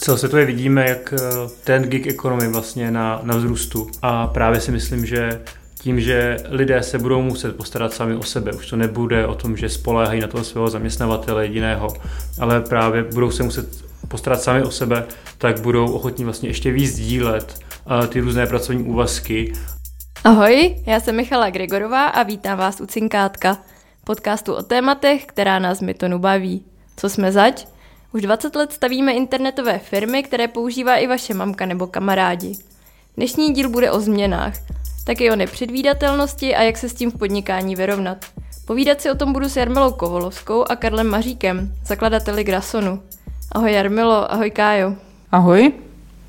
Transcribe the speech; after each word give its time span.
Celosvětově 0.00 0.44
vidíme, 0.44 0.88
jak 0.88 1.14
eh, 1.16 1.18
ten 1.64 1.82
gig 1.82 2.06
economy 2.06 2.48
vlastně 2.48 2.90
na, 2.90 3.20
na 3.22 3.36
vzrůstu 3.36 3.90
a 4.02 4.26
právě 4.26 4.60
si 4.60 4.72
myslím, 4.72 5.06
že 5.06 5.42
tím, 5.80 6.00
že 6.00 6.36
lidé 6.48 6.82
se 6.82 6.98
budou 6.98 7.22
muset 7.22 7.56
postarat 7.56 7.92
sami 7.92 8.14
o 8.14 8.22
sebe. 8.22 8.52
Už 8.52 8.66
to 8.66 8.76
nebude 8.76 9.26
o 9.26 9.34
tom, 9.34 9.56
že 9.56 9.68
spoléhají 9.68 10.20
na 10.20 10.26
toho 10.26 10.44
svého 10.44 10.68
zaměstnavatele 10.68 11.44
jediného, 11.44 11.88
ale 12.38 12.60
právě 12.60 13.02
budou 13.02 13.30
se 13.30 13.42
muset 13.42 13.84
postarat 14.08 14.42
sami 14.42 14.62
o 14.62 14.70
sebe, 14.70 15.06
tak 15.38 15.60
budou 15.60 15.92
ochotní 15.92 16.24
vlastně 16.24 16.48
ještě 16.48 16.72
víc 16.72 16.96
dílet 16.96 17.58
uh, 17.84 18.06
ty 18.06 18.20
různé 18.20 18.46
pracovní 18.46 18.84
úvazky. 18.84 19.52
Ahoj, 20.24 20.76
já 20.86 21.00
jsem 21.00 21.16
Michala 21.16 21.50
Gregorová 21.50 22.06
a 22.06 22.22
vítám 22.22 22.58
vás 22.58 22.80
u 22.80 22.86
Cinkátka, 22.86 23.58
podcastu 24.04 24.54
o 24.54 24.62
tématech, 24.62 25.26
která 25.26 25.58
nás 25.58 25.80
Mytonu 25.80 26.18
baví. 26.18 26.64
Co 26.96 27.10
jsme 27.10 27.32
zač? 27.32 27.66
Už 28.12 28.22
20 28.22 28.56
let 28.56 28.72
stavíme 28.72 29.12
internetové 29.12 29.78
firmy, 29.78 30.22
které 30.22 30.48
používá 30.48 30.96
i 30.96 31.06
vaše 31.06 31.34
mamka 31.34 31.66
nebo 31.66 31.86
kamarádi. 31.86 32.52
Dnešní 33.16 33.52
díl 33.52 33.68
bude 33.68 33.90
o 33.90 34.00
změnách, 34.00 34.54
taky 35.06 35.30
o 35.30 35.36
nepředvídatelnosti 35.36 36.56
a 36.56 36.62
jak 36.62 36.76
se 36.76 36.88
s 36.88 36.94
tím 36.94 37.10
v 37.10 37.18
podnikání 37.18 37.76
vyrovnat. 37.76 38.26
Povídat 38.66 39.00
si 39.00 39.10
o 39.10 39.14
tom 39.14 39.32
budu 39.32 39.48
s 39.48 39.56
Jarmilou 39.56 39.92
Kovolovskou 39.92 40.64
a 40.68 40.76
Karlem 40.76 41.06
Maříkem, 41.06 41.74
zakladateli 41.86 42.44
Grasonu. 42.44 43.02
Ahoj 43.52 43.72
Jarmilo, 43.72 44.32
ahoj 44.32 44.50
Kájo. 44.50 44.94
Ahoj. 45.32 45.72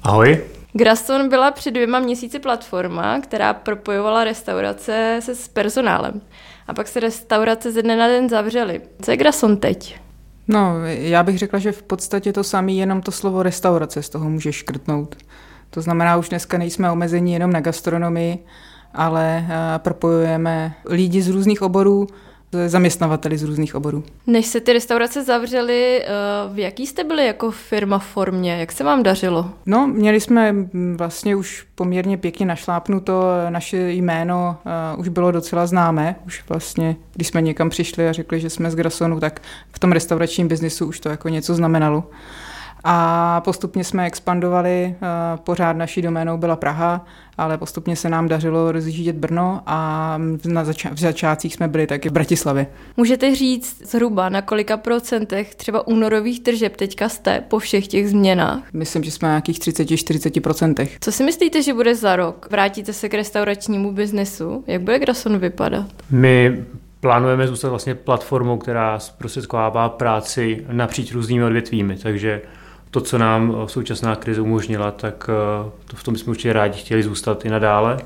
Ahoj. 0.03 0.43
Grason 0.73 1.29
byla 1.29 1.51
před 1.51 1.71
dvěma 1.71 1.99
měsíci 1.99 2.39
platforma, 2.39 3.19
která 3.19 3.53
propojovala 3.53 4.23
restaurace 4.23 5.19
se 5.21 5.35
s 5.35 5.47
personálem. 5.47 6.21
A 6.67 6.73
pak 6.73 6.87
se 6.87 6.99
restaurace 6.99 7.71
ze 7.71 7.81
dne 7.81 7.95
na 7.95 8.07
den 8.07 8.29
zavřely. 8.29 8.81
Co 9.01 9.11
je 9.11 9.17
Grason 9.17 9.57
teď? 9.57 9.99
No, 10.47 10.85
já 10.85 11.23
bych 11.23 11.37
řekla, 11.37 11.59
že 11.59 11.71
v 11.71 11.83
podstatě 11.83 12.33
to 12.33 12.43
samé, 12.43 12.71
jenom 12.71 13.01
to 13.01 13.11
slovo 13.11 13.43
restaurace 13.43 14.03
z 14.03 14.09
toho 14.09 14.29
může 14.29 14.53
škrtnout. 14.53 15.15
To 15.69 15.81
znamená, 15.81 16.17
už 16.17 16.29
dneska 16.29 16.57
nejsme 16.57 16.91
omezení 16.91 17.33
jenom 17.33 17.51
na 17.53 17.59
gastronomii, 17.59 18.39
ale 18.93 19.47
eh, 19.49 19.79
propojujeme 19.79 20.73
lidi 20.85 21.21
z 21.21 21.29
různých 21.29 21.61
oborů, 21.61 22.07
zaměstnavateli 22.67 23.37
z 23.37 23.43
různých 23.43 23.75
oborů. 23.75 24.03
Než 24.27 24.45
se 24.45 24.59
ty 24.59 24.73
restaurace 24.73 25.23
zavřely, 25.23 26.03
eh, 26.03 26.07
v 26.53 26.59
jaký 26.59 26.87
jste 26.87 27.03
byli 27.03 27.25
jako 27.25 27.51
firma 27.51 27.99
v 27.99 28.05
formě? 28.05 28.57
Jak 28.59 28.71
se 28.71 28.83
vám 28.83 29.03
dařilo? 29.03 29.49
No, 29.65 29.87
měli 29.87 30.19
jsme 30.19 30.55
vlastně 30.95 31.35
už 31.35 31.65
poměrně 31.75 32.17
pěkně 32.17 32.45
našlápnuto, 32.45 33.23
naše 33.49 33.91
jméno 33.91 34.57
uh, 34.93 34.99
už 34.99 35.07
bylo 35.09 35.31
docela 35.31 35.67
známé, 35.67 36.15
už 36.25 36.43
vlastně, 36.49 36.95
když 37.13 37.27
jsme 37.27 37.41
někam 37.41 37.69
přišli 37.69 38.09
a 38.09 38.13
řekli, 38.13 38.39
že 38.39 38.49
jsme 38.49 38.71
z 38.71 38.75
Grasonu, 38.75 39.19
tak 39.19 39.41
v 39.71 39.79
tom 39.79 39.91
restauračním 39.91 40.47
biznisu 40.47 40.85
už 40.85 40.99
to 40.99 41.09
jako 41.09 41.29
něco 41.29 41.55
znamenalo. 41.55 42.03
A 42.83 43.41
postupně 43.41 43.83
jsme 43.83 44.05
expandovali, 44.05 44.95
uh, 45.01 45.39
pořád 45.43 45.73
naší 45.73 46.01
doménou 46.01 46.37
byla 46.37 46.55
Praha, 46.55 47.05
ale 47.37 47.57
postupně 47.57 47.95
se 47.95 48.09
nám 48.09 48.27
dařilo 48.27 48.71
rozjíždět 48.71 49.15
Brno 49.15 49.61
a 49.65 50.17
na 50.45 50.63
zača- 50.63 50.93
v 50.93 50.99
začátcích 50.99 51.53
jsme 51.53 51.67
byli 51.67 51.87
taky 51.87 52.09
v 52.09 52.11
Bratislavě. 52.11 52.67
Můžete 52.97 53.35
říct 53.35 53.87
zhruba 53.87 54.29
na 54.29 54.41
kolika 54.41 54.77
procentech 54.77 55.55
třeba 55.55 55.87
únorových 55.87 56.39
tržeb 56.39 56.75
teďka 56.75 57.09
jste 57.09 57.43
po 57.47 57.59
všech 57.59 57.87
těch 57.87 58.09
změnách? 58.09 58.59
Myslím, 58.73 59.03
že 59.03 59.11
jsme 59.11 59.27
na 59.27 59.31
nějakých 59.33 59.59
30-40 59.59 60.41
procentech. 60.41 60.97
Co 61.01 61.11
si 61.11 61.23
myslíte, 61.23 61.61
že 61.61 61.73
bude 61.73 61.95
za 61.95 62.15
rok? 62.15 62.47
Vrátíte 62.51 62.93
se 62.93 63.09
k 63.09 63.13
restauračnímu 63.13 63.91
biznesu? 63.91 64.63
Jak 64.67 64.81
bude 64.81 64.99
Grason 64.99 65.37
vypadat? 65.37 65.85
My 66.11 66.63
plánujeme 66.99 67.47
zůstat 67.47 67.69
vlastně 67.69 67.95
platformou, 67.95 68.57
která 68.57 68.99
zprostředkovává 68.99 69.89
práci 69.89 70.65
napříč 70.71 71.11
různými 71.11 71.43
odvětvími, 71.43 71.95
takže 71.95 72.41
to, 72.91 73.01
co 73.01 73.17
nám 73.17 73.55
eh, 73.55 73.69
současná 73.69 74.15
krize 74.15 74.41
umožnila, 74.41 74.91
tak 74.91 75.29
eh, 75.29 75.69
to 75.85 75.95
v 75.95 76.03
tom 76.03 76.15
jsme 76.15 76.29
určitě 76.29 76.53
rádi 76.53 76.79
chtěli 76.79 77.03
zůstat 77.03 77.45
i 77.45 77.49
nadále. 77.49 77.97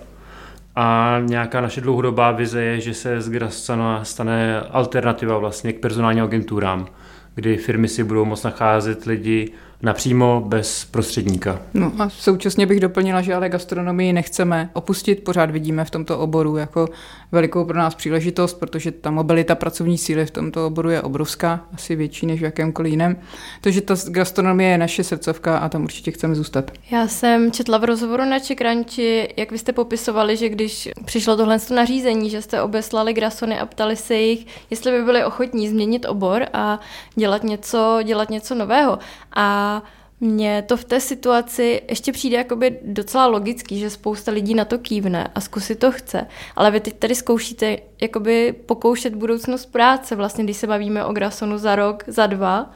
A 0.75 1.17
nějaká 1.25 1.61
naše 1.61 1.81
dlouhodobá 1.81 2.31
vize 2.31 2.61
je, 2.61 2.81
že 2.81 2.93
se 2.93 3.21
z 3.21 3.29
Grascana 3.29 4.03
stane 4.03 4.61
alternativa 4.61 5.37
vlastně 5.37 5.73
k 5.73 5.79
personálním 5.79 6.23
agenturám, 6.23 6.87
kdy 7.35 7.57
firmy 7.57 7.87
si 7.87 8.03
budou 8.03 8.25
moct 8.25 8.43
nacházet 8.43 9.05
lidi 9.05 9.51
napřímo 9.81 10.43
bez 10.45 10.85
prostředníka. 10.85 11.59
No 11.73 11.91
a 11.99 12.09
současně 12.09 12.65
bych 12.65 12.79
doplnila, 12.79 13.21
že 13.21 13.35
ale 13.35 13.49
gastronomii 13.49 14.13
nechceme 14.13 14.69
opustit, 14.73 15.23
pořád 15.23 15.51
vidíme 15.51 15.85
v 15.85 15.91
tomto 15.91 16.19
oboru 16.19 16.57
jako 16.57 16.87
velikou 17.31 17.65
pro 17.65 17.77
nás 17.77 17.95
příležitost, 17.95 18.53
protože 18.53 18.91
ta 18.91 19.11
mobilita 19.11 19.55
pracovní 19.55 19.97
síly 19.97 20.25
v 20.25 20.31
tomto 20.31 20.67
oboru 20.67 20.89
je 20.89 21.01
obrovská, 21.01 21.65
asi 21.73 21.95
větší 21.95 22.25
než 22.25 22.39
v 22.39 22.43
jakémkoliv 22.43 22.91
jiném. 22.91 23.17
Takže 23.61 23.81
ta 23.81 23.95
gastronomie 24.07 24.69
je 24.69 24.77
naše 24.77 25.03
srdcovka 25.03 25.57
a 25.57 25.69
tam 25.69 25.83
určitě 25.83 26.11
chceme 26.11 26.35
zůstat. 26.35 26.71
Já 26.91 27.07
jsem 27.07 27.51
četla 27.51 27.77
v 27.77 27.83
rozhovoru 27.83 28.25
na 28.25 28.39
Čekranči, 28.39 29.33
jak 29.37 29.51
vy 29.51 29.57
jste 29.57 29.73
popisovali, 29.73 30.37
že 30.37 30.49
když 30.49 30.89
přišlo 31.05 31.37
tohle 31.37 31.57
nařízení, 31.75 32.29
že 32.29 32.41
jste 32.41 32.61
obeslali 32.61 33.13
grasony 33.13 33.59
a 33.59 33.65
ptali 33.65 33.95
se 33.95 34.15
jich, 34.15 34.45
jestli 34.69 34.91
by 34.91 35.03
byli 35.03 35.25
ochotní 35.25 35.69
změnit 35.69 36.05
obor 36.05 36.45
a 36.53 36.79
dělat 37.15 37.43
něco, 37.43 37.99
dělat 38.03 38.29
něco 38.29 38.55
nového. 38.55 38.99
A 39.35 39.74
mně 40.19 40.61
to 40.67 40.77
v 40.77 40.85
té 40.85 40.99
situaci 40.99 41.81
ještě 41.89 42.11
přijde 42.11 42.37
jakoby 42.37 42.79
docela 42.83 43.27
logický, 43.27 43.79
že 43.79 43.89
spousta 43.89 44.31
lidí 44.31 44.53
na 44.53 44.65
to 44.65 44.77
kývne 44.77 45.31
a 45.35 45.41
zkusit 45.41 45.79
to 45.79 45.91
chce. 45.91 46.27
Ale 46.55 46.71
vy 46.71 46.79
teď 46.79 46.93
tady 46.99 47.15
zkoušíte 47.15 47.77
jakoby 48.01 48.55
pokoušet 48.65 49.15
budoucnost 49.15 49.65
práce, 49.65 50.15
vlastně 50.15 50.43
když 50.43 50.57
se 50.57 50.67
bavíme 50.67 51.05
o 51.05 51.13
Grasonu 51.13 51.57
za 51.57 51.75
rok, 51.75 52.03
za 52.07 52.27
dva, 52.27 52.71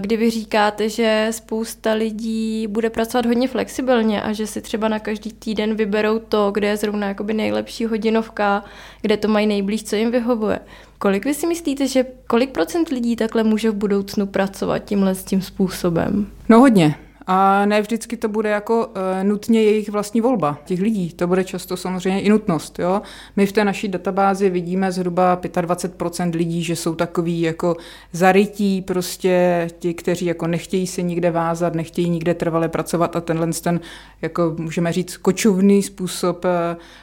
kdy 0.00 0.16
vy 0.16 0.30
říkáte, 0.30 0.88
že 0.88 1.28
spousta 1.30 1.92
lidí 1.92 2.66
bude 2.66 2.90
pracovat 2.90 3.26
hodně 3.26 3.48
flexibilně 3.48 4.22
a 4.22 4.32
že 4.32 4.46
si 4.46 4.60
třeba 4.60 4.88
na 4.88 4.98
každý 4.98 5.32
týden 5.32 5.74
vyberou 5.74 6.18
to, 6.18 6.50
kde 6.50 6.68
je 6.68 6.76
zrovna 6.76 7.08
jakoby 7.08 7.34
nejlepší 7.34 7.84
hodinovka, 7.84 8.64
kde 9.02 9.16
to 9.16 9.28
mají 9.28 9.46
nejblíž, 9.46 9.84
co 9.84 9.96
jim 9.96 10.10
vyhovuje. 10.10 10.60
Kolik 10.98 11.24
vy 11.24 11.34
si 11.34 11.46
myslíte, 11.46 11.88
že 11.88 12.06
kolik 12.26 12.50
procent 12.50 12.88
lidí 12.88 13.16
takhle 13.16 13.42
může 13.42 13.70
v 13.70 13.74
budoucnu 13.74 14.26
pracovat 14.26 14.78
tímhle 14.78 15.14
s 15.14 15.24
tím 15.24 15.42
způsobem? 15.42 16.26
No 16.48 16.60
hodně. 16.60 16.94
A 17.26 17.66
ne 17.66 17.82
vždycky 17.82 18.16
to 18.16 18.28
bude 18.28 18.50
jako 18.50 18.86
uh, 18.86 18.92
nutně 19.22 19.62
jejich 19.62 19.88
vlastní 19.88 20.20
volba 20.20 20.58
těch 20.64 20.80
lidí. 20.80 21.12
To 21.12 21.26
bude 21.26 21.44
často 21.44 21.76
samozřejmě 21.76 22.20
i 22.20 22.28
nutnost. 22.28 22.78
Jo? 22.78 23.02
My 23.36 23.46
v 23.46 23.52
té 23.52 23.64
naší 23.64 23.88
databázi 23.88 24.50
vidíme 24.50 24.92
zhruba 24.92 25.40
25% 25.42 26.36
lidí, 26.36 26.62
že 26.62 26.76
jsou 26.76 26.94
takový 26.94 27.40
jako 27.40 27.76
zarytí, 28.12 28.82
prostě 28.82 29.68
ti, 29.78 29.94
kteří 29.94 30.26
jako 30.26 30.46
nechtějí 30.46 30.86
se 30.86 31.02
nikde 31.02 31.30
vázat, 31.30 31.74
nechtějí 31.74 32.10
nikde 32.10 32.34
trvale 32.34 32.68
pracovat 32.68 33.16
a 33.16 33.20
tenhle 33.20 33.46
ten, 33.62 33.80
jako 34.22 34.54
můžeme 34.58 34.92
říct, 34.92 35.16
kočovný 35.16 35.82
způsob 35.82 36.44
uh, 36.44 36.50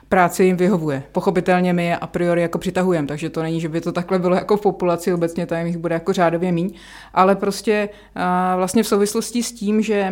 práce 0.10 0.44
jim 0.44 0.58
vyhovuje. 0.58 1.04
Pochopitelně 1.12 1.74
my 1.74 1.86
je 1.86 1.98
a 1.98 2.08
priori 2.08 2.42
jako 2.42 2.58
přitahujeme, 2.58 3.08
takže 3.08 3.30
to 3.30 3.42
není, 3.42 3.62
že 3.62 3.70
by 3.70 3.82
to 3.82 3.92
takhle 3.92 4.20
bylo 4.20 4.36
jako 4.36 4.58
v 4.58 4.62
populaci, 4.62 5.14
obecně 5.14 5.46
tam 5.46 5.66
jich 5.66 5.78
bude 5.78 5.94
jako 5.94 6.14
řádově 6.14 6.52
míň, 6.52 6.74
ale 7.14 7.36
prostě 7.36 7.90
uh, 8.16 8.22
vlastně 8.58 8.84
v 8.84 8.88
souvislosti 8.88 9.44
s 9.44 9.52
tím, 9.52 9.82
že 9.82 10.11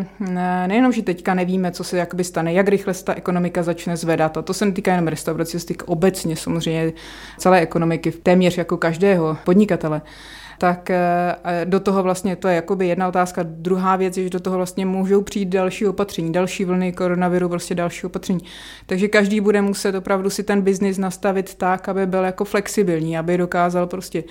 nejenom, 0.67 0.91
že 0.91 1.01
teďka 1.01 1.33
nevíme, 1.33 1.71
co 1.71 1.83
se 1.83 1.97
jakoby 1.97 2.23
stane, 2.23 2.53
jak 2.53 2.67
rychle 2.67 2.93
se 2.93 3.05
ta 3.05 3.13
ekonomika 3.13 3.63
začne 3.63 3.97
zvedat, 3.97 4.37
a 4.37 4.41
to 4.41 4.53
se 4.53 4.65
netýká 4.65 4.91
jenom 4.91 5.07
restaurací, 5.07 5.59
se 5.59 5.73
obecně 5.85 6.35
samozřejmě 6.35 6.93
celé 7.37 7.59
ekonomiky, 7.59 8.11
téměř 8.11 8.57
jako 8.57 8.77
každého 8.77 9.37
podnikatele, 9.45 10.01
tak 10.59 10.89
eh, 10.89 11.35
do 11.65 11.79
toho 11.79 12.03
vlastně, 12.03 12.35
to 12.35 12.47
je 12.47 12.55
jakoby 12.55 12.87
jedna 12.87 13.07
otázka. 13.07 13.43
Druhá 13.45 13.95
věc 13.95 14.17
je, 14.17 14.23
že 14.23 14.29
do 14.29 14.39
toho 14.39 14.57
vlastně 14.57 14.85
můžou 14.85 15.21
přijít 15.21 15.49
další 15.49 15.87
opatření, 15.87 16.31
další 16.31 16.65
vlny 16.65 16.91
koronaviru, 16.91 17.49
prostě 17.49 17.75
další 17.75 18.05
opatření. 18.05 18.39
Takže 18.85 19.07
každý 19.07 19.41
bude 19.41 19.61
muset 19.61 19.95
opravdu 19.95 20.29
si 20.29 20.43
ten 20.43 20.61
biznis 20.61 20.97
nastavit 20.97 21.55
tak, 21.55 21.89
aby 21.89 22.05
byl 22.05 22.23
jako 22.23 22.45
flexibilní, 22.45 23.17
aby 23.17 23.37
dokázal 23.37 23.87
prostě 23.87 24.23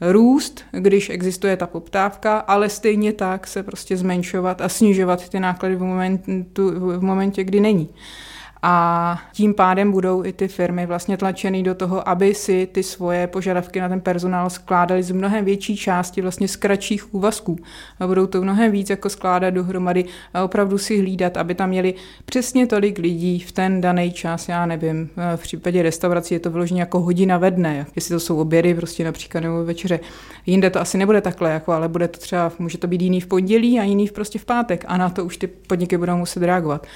růst, 0.00 0.64
když 0.70 1.10
existuje 1.10 1.56
ta 1.56 1.66
poptávka, 1.66 2.38
ale 2.38 2.68
stejně 2.68 3.12
tak 3.12 3.46
se 3.46 3.62
prostě 3.62 3.96
zmenšovat 3.96 4.60
a 4.60 4.68
snižovat 4.68 5.28
ty 5.28 5.40
náklady 5.40 5.76
v, 5.76 5.82
momentu, 5.82 6.70
v 6.98 7.02
momentě, 7.02 7.44
kdy 7.44 7.60
není 7.60 7.88
a 8.62 9.18
tím 9.32 9.54
pádem 9.54 9.92
budou 9.92 10.24
i 10.24 10.32
ty 10.32 10.48
firmy 10.48 10.86
vlastně 10.86 11.16
tlačeny 11.16 11.62
do 11.62 11.74
toho, 11.74 12.08
aby 12.08 12.34
si 12.34 12.68
ty 12.72 12.82
svoje 12.82 13.26
požadavky 13.26 13.80
na 13.80 13.88
ten 13.88 14.00
personál 14.00 14.50
skládali 14.50 15.02
z 15.02 15.10
mnohem 15.10 15.44
větší 15.44 15.76
části 15.76 16.22
vlastně 16.22 16.48
z 16.48 16.56
kratších 16.56 17.14
úvazků. 17.14 17.58
A 18.00 18.06
budou 18.06 18.26
to 18.26 18.42
mnohem 18.42 18.72
víc 18.72 18.90
jako 18.90 19.08
skládat 19.08 19.50
dohromady 19.50 20.04
a 20.34 20.44
opravdu 20.44 20.78
si 20.78 20.98
hlídat, 20.98 21.36
aby 21.36 21.54
tam 21.54 21.68
měli 21.68 21.94
přesně 22.24 22.66
tolik 22.66 22.98
lidí 22.98 23.40
v 23.40 23.52
ten 23.52 23.80
daný 23.80 24.12
čas, 24.12 24.48
já 24.48 24.66
nevím, 24.66 25.10
v 25.36 25.42
případě 25.42 25.82
restaurací 25.82 26.34
je 26.34 26.40
to 26.40 26.50
vyloženě 26.50 26.80
jako 26.80 27.00
hodina 27.00 27.38
ve 27.38 27.50
dne, 27.50 27.86
jestli 27.96 28.14
to 28.14 28.20
jsou 28.20 28.36
obědy 28.36 28.74
prostě 28.74 29.04
například 29.04 29.40
nebo 29.40 29.64
večeře. 29.64 30.00
Jinde 30.46 30.70
to 30.70 30.80
asi 30.80 30.98
nebude 30.98 31.20
takhle, 31.20 31.50
jako, 31.50 31.72
ale 31.72 31.88
bude 31.88 32.08
to 32.08 32.18
třeba, 32.18 32.52
může 32.58 32.78
to 32.78 32.86
být 32.86 33.02
jiný 33.02 33.20
v 33.20 33.26
pondělí 33.26 33.80
a 33.80 33.82
jiný 33.82 34.08
prostě 34.08 34.38
v 34.38 34.44
pátek 34.44 34.84
a 34.88 34.96
na 34.96 35.08
to 35.08 35.24
už 35.24 35.36
ty 35.36 35.46
podniky 35.46 35.98
budou 35.98 36.16
muset 36.16 36.42
reagovat. 36.42 36.86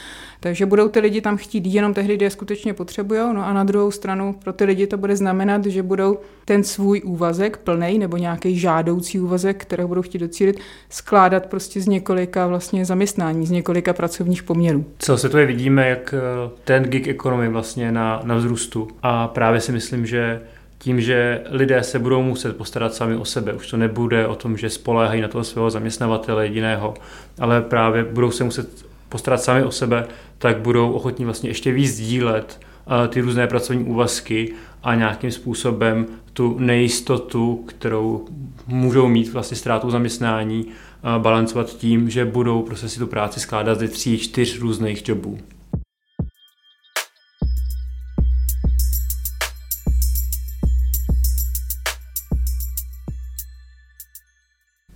Takže 0.41 0.67
budou 0.67 0.89
ty 0.89 1.01
lidi 1.01 1.21
tam 1.21 1.37
chtít 1.37 1.54
chtít 1.55 1.67
jenom 1.67 1.95
tehdy, 1.95 2.17
kdy 2.17 2.25
je 2.25 2.31
skutečně 2.31 2.75
potřebují. 2.75 3.21
No 3.33 3.47
a 3.47 3.53
na 3.53 3.65
druhou 3.65 3.91
stranu 3.91 4.35
pro 4.45 4.53
ty 4.53 4.65
lidi 4.65 4.87
to 4.87 4.97
bude 4.97 5.17
znamenat, 5.17 5.67
že 5.67 5.83
budou 5.83 6.19
ten 6.45 6.65
svůj 6.65 7.03
úvazek 7.05 7.57
plný 7.57 7.99
nebo 7.99 8.17
nějaký 8.17 8.59
žádoucí 8.59 9.21
úvazek, 9.21 9.63
kterého 9.63 9.89
budou 9.89 10.03
chtít 10.03 10.19
docílit, 10.19 10.61
skládat 10.91 11.47
prostě 11.47 11.81
z 11.81 11.87
několika 11.87 12.47
vlastně 12.47 12.85
zaměstnání, 12.85 13.47
z 13.47 13.51
několika 13.51 13.93
pracovních 13.93 14.43
poměrů. 14.43 14.85
Co 14.99 15.19
se 15.19 15.29
to 15.29 15.39
je 15.39 15.47
vidíme, 15.47 15.89
jak 15.89 16.15
eh, 16.15 16.51
ten 16.65 16.83
gig 16.83 17.09
economy 17.09 17.49
vlastně 17.49 17.93
na, 17.93 18.21
na 18.25 18.35
vzrůstu. 18.37 18.89
A 19.03 19.29
právě 19.29 19.61
si 19.61 19.73
myslím, 19.73 20.07
že 20.07 20.41
tím, 20.79 21.01
že 21.01 21.43
lidé 21.51 21.83
se 21.83 21.99
budou 21.99 22.23
muset 22.23 22.57
postarat 22.57 22.95
sami 22.95 23.17
o 23.17 23.25
sebe. 23.25 23.53
Už 23.53 23.71
to 23.71 23.77
nebude 23.77 24.27
o 24.27 24.35
tom, 24.35 24.57
že 24.57 24.71
spoléhají 24.71 25.21
na 25.21 25.29
toho 25.29 25.45
svého 25.45 25.71
zaměstnavatele 25.71 26.47
jediného, 26.47 26.95
ale 27.41 27.63
právě 27.63 28.05
budou 28.05 28.31
se 28.31 28.45
muset 28.45 28.94
postarat 29.09 29.43
sami 29.43 29.63
o 29.63 29.71
sebe, 29.71 30.07
tak 30.39 30.59
budou 30.59 30.93
ochotní 30.93 31.25
vlastně 31.25 31.51
ještě 31.51 31.73
víc 31.73 31.97
dílet 31.97 32.61
eh, 32.61 33.09
ty 33.09 33.21
různé 33.21 33.47
pracovní 33.47 33.85
úvazky 33.85 34.53
a 34.83 34.95
nějakým 34.95 35.31
způsobem 35.31 36.07
tu 36.33 36.59
nejistotu, 36.59 37.65
kterou 37.69 38.27
můžou 38.67 39.09
mít 39.09 39.33
vlastně 39.33 39.57
ztrátou 39.57 39.91
zaměstnání, 39.91 40.67
eh, 40.67 41.19
balancovat 41.19 41.77
tím, 41.77 42.11
že 42.11 42.25
budou 42.25 42.63
prostě 42.63 42.89
si 42.89 42.99
tu 42.99 43.07
práci 43.07 43.41
skládat 43.41 43.79
ze 43.79 43.89
tří, 43.89 44.19
čtyř 44.19 44.59
různých 44.59 45.09
jobů. 45.09 45.39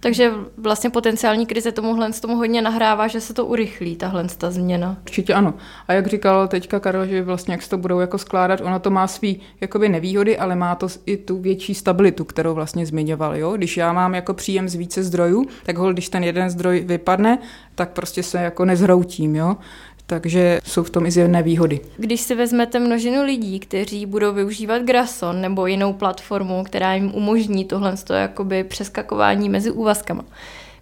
Takže 0.09 0.33
vlastně 0.57 0.91
potenciální 0.91 1.47
krize 1.47 1.73
tomuhle 1.73 2.13
tomu 2.13 2.37
hodně 2.37 2.63
nahrává, 2.63 3.09
že 3.09 3.21
se 3.21 3.35
to 3.35 3.47
urychlí, 3.47 3.97
tahle 3.97 4.25
ta 4.39 4.51
změna. 4.51 4.97
Určitě 5.03 5.35
ano. 5.35 5.55
A 5.89 5.93
jak 5.93 6.07
říkal 6.07 6.49
teďka 6.49 6.81
Karel, 6.81 7.07
že 7.07 7.23
vlastně 7.23 7.55
jak 7.55 7.63
se 7.63 7.71
to 7.71 7.79
budou 7.79 7.99
jako 7.99 8.19
skládat, 8.19 8.61
ono 8.61 8.81
to 8.81 8.91
má 8.91 9.07
svý 9.07 9.41
jakoby 9.61 9.89
nevýhody, 9.89 10.39
ale 10.39 10.57
má 10.57 10.75
to 10.75 10.87
i 11.07 11.17
tu 11.17 11.41
větší 11.41 11.75
stabilitu, 11.75 12.25
kterou 12.25 12.55
vlastně 12.55 12.87
zmiňoval. 12.87 13.37
Jo? 13.37 13.53
Když 13.57 13.77
já 13.77 13.93
mám 13.93 14.15
jako 14.15 14.35
příjem 14.35 14.69
z 14.69 14.75
více 14.75 15.03
zdrojů, 15.03 15.47
tak 15.63 15.79
hol, 15.79 15.93
když 15.93 16.09
ten 16.09 16.25
jeden 16.25 16.51
zdroj 16.51 16.81
vypadne, 16.87 17.39
tak 17.75 17.91
prostě 17.91 18.23
se 18.23 18.39
jako 18.39 18.65
nezhroutím. 18.65 19.37
Jo? 19.37 19.57
Takže 20.09 20.61
jsou 20.65 20.83
v 20.83 20.91
tom 20.91 21.07
i 21.07 21.11
zjevné 21.11 21.43
výhody. 21.43 21.81
Když 21.97 22.21
si 22.21 22.35
vezmete 22.35 22.79
množinu 22.79 23.25
lidí, 23.25 23.61
kteří 23.61 24.07
budou 24.07 24.33
využívat 24.33 24.83
Grason 24.83 25.41
nebo 25.41 25.67
jinou 25.67 25.93
platformu, 25.93 26.65
která 26.65 26.95
jim 26.95 27.15
umožní 27.15 27.65
tohle 27.65 27.95
přeskakování 28.69 29.49
mezi 29.49 29.71
úvazkama, 29.71 30.25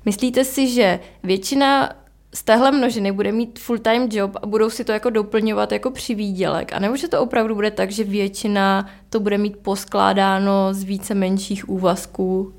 myslíte 0.05 0.45
si, 0.45 0.69
že 0.69 1.01
většina 1.23 1.93
z 2.35 2.43
téhle 2.43 2.73
množiny 2.73 3.13
bude 3.13 3.33
mít 3.33 3.59
full-time 3.59 4.09
job 4.13 4.37
a 4.43 4.47
budou 4.47 4.71
si 4.71 4.85
to 4.85 4.93
jako 4.93 5.11
doplňovat 5.11 5.73
jako 5.73 5.91
přivídělek? 5.91 6.73
A 6.73 6.79
nebo 6.79 6.97
že 6.97 7.09
to 7.09 7.21
opravdu 7.21 7.55
bude 7.55 7.71
tak, 7.71 7.91
že 7.91 8.05
většina 8.05 8.87
to 9.11 9.21
bude 9.21 9.39
mít 9.39 9.57
poskládáno 9.57 10.69
z 10.75 10.83
více 10.83 11.15
menších 11.15 11.69
úvazků 11.69 12.53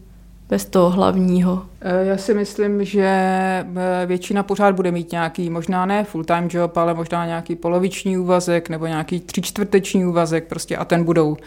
bez 0.50 0.66
toho 0.66 0.90
hlavního? 0.90 1.66
Eh, 1.82 2.06
já 2.06 2.18
si 2.18 2.34
myslím, 2.34 2.86
že 2.86 3.06
eh, 3.06 3.66
většina 4.06 4.44
pořád 4.44 4.76
bude 4.76 4.92
mít 4.92 5.12
nějaký, 5.12 5.50
možná 5.50 5.86
ne 5.86 6.04
full-time 6.04 6.48
job, 6.50 6.78
ale 6.78 6.94
možná 6.94 7.26
nějaký 7.26 7.56
poloviční 7.56 8.18
úvazek 8.18 8.70
nebo 8.70 8.88
nějaký 8.88 9.20
třičtvrteční 9.20 10.06
úvazek 10.06 10.48
prostě 10.48 10.78
a 10.78 10.86
ten 10.86 11.04
budou 11.04 11.38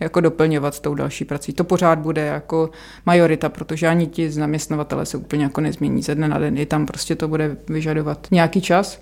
jako 0.00 0.20
doplňovat 0.20 0.74
s 0.74 0.80
tou 0.80 0.94
další 0.94 1.24
prací. 1.24 1.52
To 1.52 1.64
pořád 1.64 1.98
bude 1.98 2.26
jako 2.26 2.70
majorita, 3.06 3.48
protože 3.48 3.88
ani 3.88 4.06
ti 4.06 4.30
zaměstnavatele 4.30 5.06
se 5.06 5.16
úplně 5.16 5.44
jako 5.44 5.60
nezmění 5.60 6.02
ze 6.02 6.14
dne 6.14 6.28
na 6.28 6.38
den. 6.38 6.58
I 6.58 6.66
tam 6.66 6.86
prostě 6.86 7.16
to 7.16 7.28
bude 7.28 7.56
vyžadovat 7.68 8.26
nějaký 8.30 8.60
čas. 8.60 9.00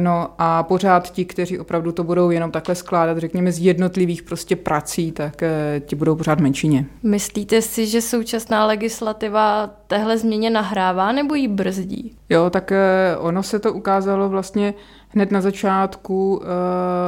No 0.00 0.28
a 0.38 0.62
pořád 0.62 1.10
ti, 1.10 1.24
kteří 1.24 1.58
opravdu 1.58 1.92
to 1.92 2.04
budou 2.04 2.30
jenom 2.30 2.50
takhle 2.50 2.74
skládat, 2.74 3.18
řekněme, 3.18 3.52
z 3.52 3.58
jednotlivých 3.58 4.22
prostě 4.22 4.56
prací, 4.56 5.12
tak 5.12 5.42
eh, 5.42 5.82
ti 5.86 5.96
budou 5.96 6.16
pořád 6.16 6.40
menšině. 6.40 6.86
Myslíte 7.02 7.62
si, 7.62 7.86
že 7.86 8.00
současná 8.00 8.66
legislativa 8.66 9.70
téhle 9.86 10.18
změně 10.18 10.50
nahrává 10.50 11.12
nebo 11.12 11.34
ji 11.34 11.48
brzdí? 11.48 12.16
Jo, 12.28 12.50
tak 12.50 12.72
eh, 12.72 13.16
ono 13.18 13.42
se 13.42 13.58
to 13.58 13.72
ukázalo 13.72 14.28
vlastně 14.28 14.74
hned 15.14 15.30
na 15.30 15.40
začátku 15.40 16.36
uh, 16.36 16.42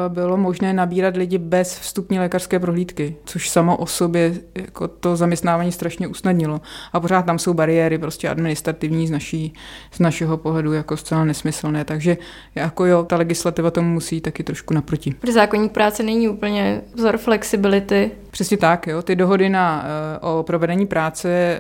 bylo 0.09 0.37
možné 0.37 0.73
nabírat 0.73 1.17
lidi 1.17 1.39
bez 1.39 1.79
vstupní 1.79 2.19
lékařské 2.19 2.59
prohlídky, 2.59 3.17
což 3.25 3.49
samo 3.49 3.77
o 3.77 3.87
sobě 3.87 4.35
jako 4.55 4.89
to 4.89 5.17
zaměstnávání 5.17 5.73
strašně 5.73 6.09
usnadnilo. 6.09 6.61
A 6.93 7.01
pořád 7.01 7.27
tam 7.27 7.39
jsou 7.39 7.55
bariéry 7.55 7.99
prostě 7.99 8.29
administrativní 8.29 9.07
z, 9.07 9.11
naší, 9.11 9.55
z 9.91 9.99
našeho 9.99 10.37
pohledu 10.37 10.73
jako 10.73 10.97
zcela 10.97 11.25
nesmyslné. 11.25 11.85
Takže 11.85 12.17
jako 12.55 12.87
jo, 12.87 13.05
ta 13.05 13.17
legislativa 13.17 13.71
tomu 13.71 13.89
musí 13.89 14.21
taky 14.21 14.43
trošku 14.43 14.75
naproti. 14.75 15.15
Protože 15.21 15.33
zákonník 15.33 15.73
práce 15.73 16.03
není 16.03 16.29
úplně 16.29 16.81
vzor 16.95 17.19
flexibility. 17.19 18.11
Přesně 18.31 18.57
tak, 18.57 18.87
jo. 18.87 19.03
Ty 19.03 19.17
dohody 19.17 19.49
na, 19.49 19.85
uh, 20.23 20.39
o 20.39 20.43
provedení 20.43 20.87
práce 20.87 21.59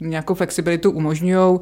uh, 0.00 0.08
nějakou 0.08 0.34
flexibilitu 0.34 0.90
umožňují. 0.90 1.58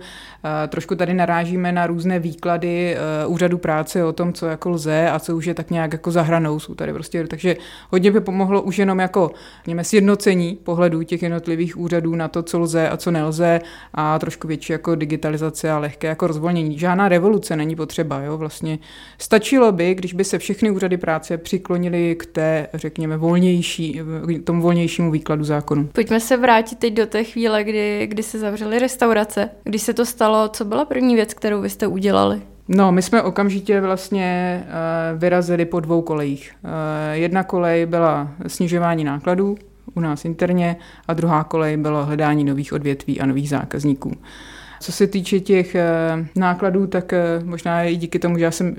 Trošku 0.69 0.95
tady 0.95 1.15
narážíme 1.15 1.73
na 1.73 1.87
různé 1.87 2.19
výklady 2.19 2.97
úřadu 3.27 3.59
práce 3.59 4.05
o 4.05 4.13
tom, 4.13 4.24
tom, 4.25 4.33
co 4.33 4.47
jako 4.47 4.71
lze 4.71 5.11
a 5.11 5.19
co 5.19 5.37
už 5.37 5.47
je 5.47 5.55
tak 5.55 5.71
nějak 5.71 5.93
jako 5.93 6.11
zahranou. 6.11 6.59
Jsou 6.59 6.75
tady 6.75 6.93
prostě, 6.93 7.27
takže 7.27 7.57
hodně 7.91 8.11
by 8.11 8.21
pomohlo 8.21 8.63
už 8.63 8.79
jenom 8.79 8.99
jako 8.99 9.31
něme, 9.67 9.85
sjednocení 9.85 10.59
pohledů 10.65 11.03
těch 11.03 11.23
jednotlivých 11.23 11.79
úřadů 11.79 12.15
na 12.15 12.29
to, 12.29 12.43
co 12.43 12.59
lze 12.59 12.89
a 12.89 12.97
co 12.97 13.11
nelze 13.11 13.61
a 13.95 14.19
trošku 14.19 14.49
větší 14.49 14.73
jako 14.73 14.95
digitalizace 14.95 15.71
a 15.71 15.79
lehké 15.79 16.07
jako 16.07 16.27
rozvolnění. 16.27 16.79
Žádná 16.79 17.09
revoluce 17.09 17.57
není 17.57 17.77
potřeba, 17.77 18.21
jo, 18.21 18.39
vlastně 18.39 18.79
stačilo 19.19 19.73
by, 19.73 19.95
když 19.95 20.15
by 20.15 20.25
se 20.25 20.39
všechny 20.39 20.71
úřady 20.71 20.97
práce 20.97 21.39
přiklonili 21.39 22.15
k 22.15 22.27
té, 22.27 22.67
řekněme, 22.75 23.17
volnější, 23.17 24.01
k 24.43 24.45
tomu 24.45 24.63
volnějšímu 24.63 25.11
výkladu 25.11 25.45
zákonu. 25.45 25.89
Pojďme 25.93 26.21
se 26.21 26.37
vrátit 26.37 26.79
teď 26.79 26.95
do 26.95 27.07
té 27.07 27.25
chvíle, 27.25 27.65
kdy, 27.65 28.07
kdy 28.07 28.23
se 28.23 28.39
zavřely 28.39 28.79
restaurace. 28.79 29.51
Když 29.65 29.83
se 29.83 29.95
to 29.95 30.07
stalo, 30.07 30.49
co 30.49 30.65
byla 30.65 30.85
první 30.85 31.15
věc, 31.15 31.35
kterou 31.35 31.61
vy 31.61 31.71
jste 31.71 31.87
udělali? 31.87 32.54
No, 32.69 32.93
my 32.93 33.03
jsme 33.03 33.23
okamžitě 33.23 33.81
vlastně 33.81 34.61
uh, 34.65 35.19
vyrazili 35.19 35.65
po 35.65 35.81
dvou 35.81 36.03
kolejích. 36.03 36.53
Uh, 36.65 36.71
jedna 37.13 37.43
kolej 37.43 37.87
byla 37.87 38.29
snižování 38.47 39.05
nákladů 39.05 39.57
u 39.95 40.01
nás 40.01 40.25
interně 40.25 40.77
a 41.09 41.15
druhá 41.15 41.45
kolej 41.45 41.77
byla 41.77 42.03
hledání 42.03 42.45
nových 42.45 42.73
odvětví 42.73 43.21
a 43.21 43.27
nových 43.27 43.49
zákazníků. 43.49 44.13
Co 44.81 44.93
se 44.93 45.07
týče 45.07 45.41
těch 45.41 45.75
uh, 45.75 46.27
nákladů, 46.37 46.87
tak 46.87 47.15
možná 47.45 47.83
i 47.83 47.97
díky 47.97 48.19
tomu, 48.19 48.39
že 48.39 48.45
já 48.45 48.51
jsem 48.51 48.77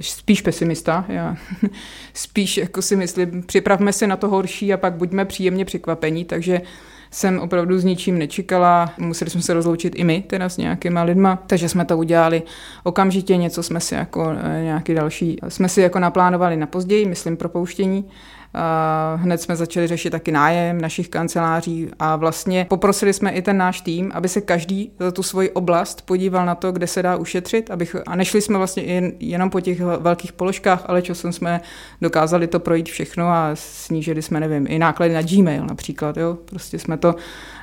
spíš 0.00 0.42
pesimista. 0.42 1.04
Já 1.08 1.36
spíš 2.14 2.56
jako 2.56 2.82
si 2.82 2.96
myslím, 2.96 3.42
připravme 3.42 3.92
se 3.92 4.06
na 4.06 4.16
to 4.16 4.28
horší 4.28 4.72
a 4.72 4.76
pak 4.76 4.92
buďme 4.92 5.24
příjemně 5.24 5.64
překvapení, 5.64 6.24
takže 6.24 6.60
jsem 7.10 7.38
opravdu 7.38 7.78
s 7.78 7.84
ničím 7.84 8.18
nečekala. 8.18 8.92
Museli 8.98 9.30
jsme 9.30 9.42
se 9.42 9.54
rozloučit 9.54 9.92
i 9.96 10.04
my, 10.04 10.24
teda 10.26 10.48
s 10.48 10.56
nějakýma 10.56 11.02
lidma, 11.02 11.42
takže 11.46 11.68
jsme 11.68 11.84
to 11.84 11.98
udělali 11.98 12.42
okamžitě, 12.84 13.36
něco 13.36 13.62
jsme 13.62 13.80
si 13.80 13.94
jako 13.94 14.30
eh, 14.30 14.62
nějaký 14.62 14.94
další, 14.94 15.38
jsme 15.48 15.68
si 15.68 15.80
jako 15.80 15.98
naplánovali 15.98 16.56
na 16.56 16.66
později, 16.66 17.06
myslím 17.06 17.36
propouštění 17.36 18.04
Hned 19.16 19.40
jsme 19.40 19.56
začali 19.56 19.86
řešit 19.86 20.10
taky 20.10 20.32
nájem 20.32 20.80
našich 20.80 21.08
kanceláří 21.08 21.88
a 21.98 22.16
vlastně 22.16 22.66
poprosili 22.68 23.12
jsme 23.12 23.30
i 23.30 23.42
ten 23.42 23.56
náš 23.56 23.80
tým, 23.80 24.10
aby 24.14 24.28
se 24.28 24.40
každý 24.40 24.92
za 24.98 25.10
tu 25.10 25.22
svoji 25.22 25.50
oblast 25.50 26.02
podíval 26.02 26.46
na 26.46 26.54
to, 26.54 26.72
kde 26.72 26.86
se 26.86 27.02
dá 27.02 27.16
ušetřit, 27.16 27.70
abych, 27.70 27.96
a 28.06 28.16
nešli 28.16 28.40
jsme 28.40 28.58
vlastně 28.58 28.82
jen, 28.82 29.12
jenom 29.20 29.50
po 29.50 29.60
těch 29.60 29.80
velkých 29.80 30.32
položkách, 30.32 30.84
ale 30.86 31.02
časem 31.02 31.32
jsme 31.32 31.60
dokázali 32.00 32.46
to 32.46 32.60
projít 32.60 32.88
všechno 32.88 33.28
a 33.28 33.50
snížili 33.54 34.22
jsme, 34.22 34.40
nevím, 34.40 34.66
i 34.68 34.78
náklady 34.78 35.14
na 35.14 35.22
Gmail 35.22 35.66
například, 35.66 36.16
jo, 36.16 36.38
prostě 36.44 36.78
jsme 36.78 36.96
to 36.96 37.14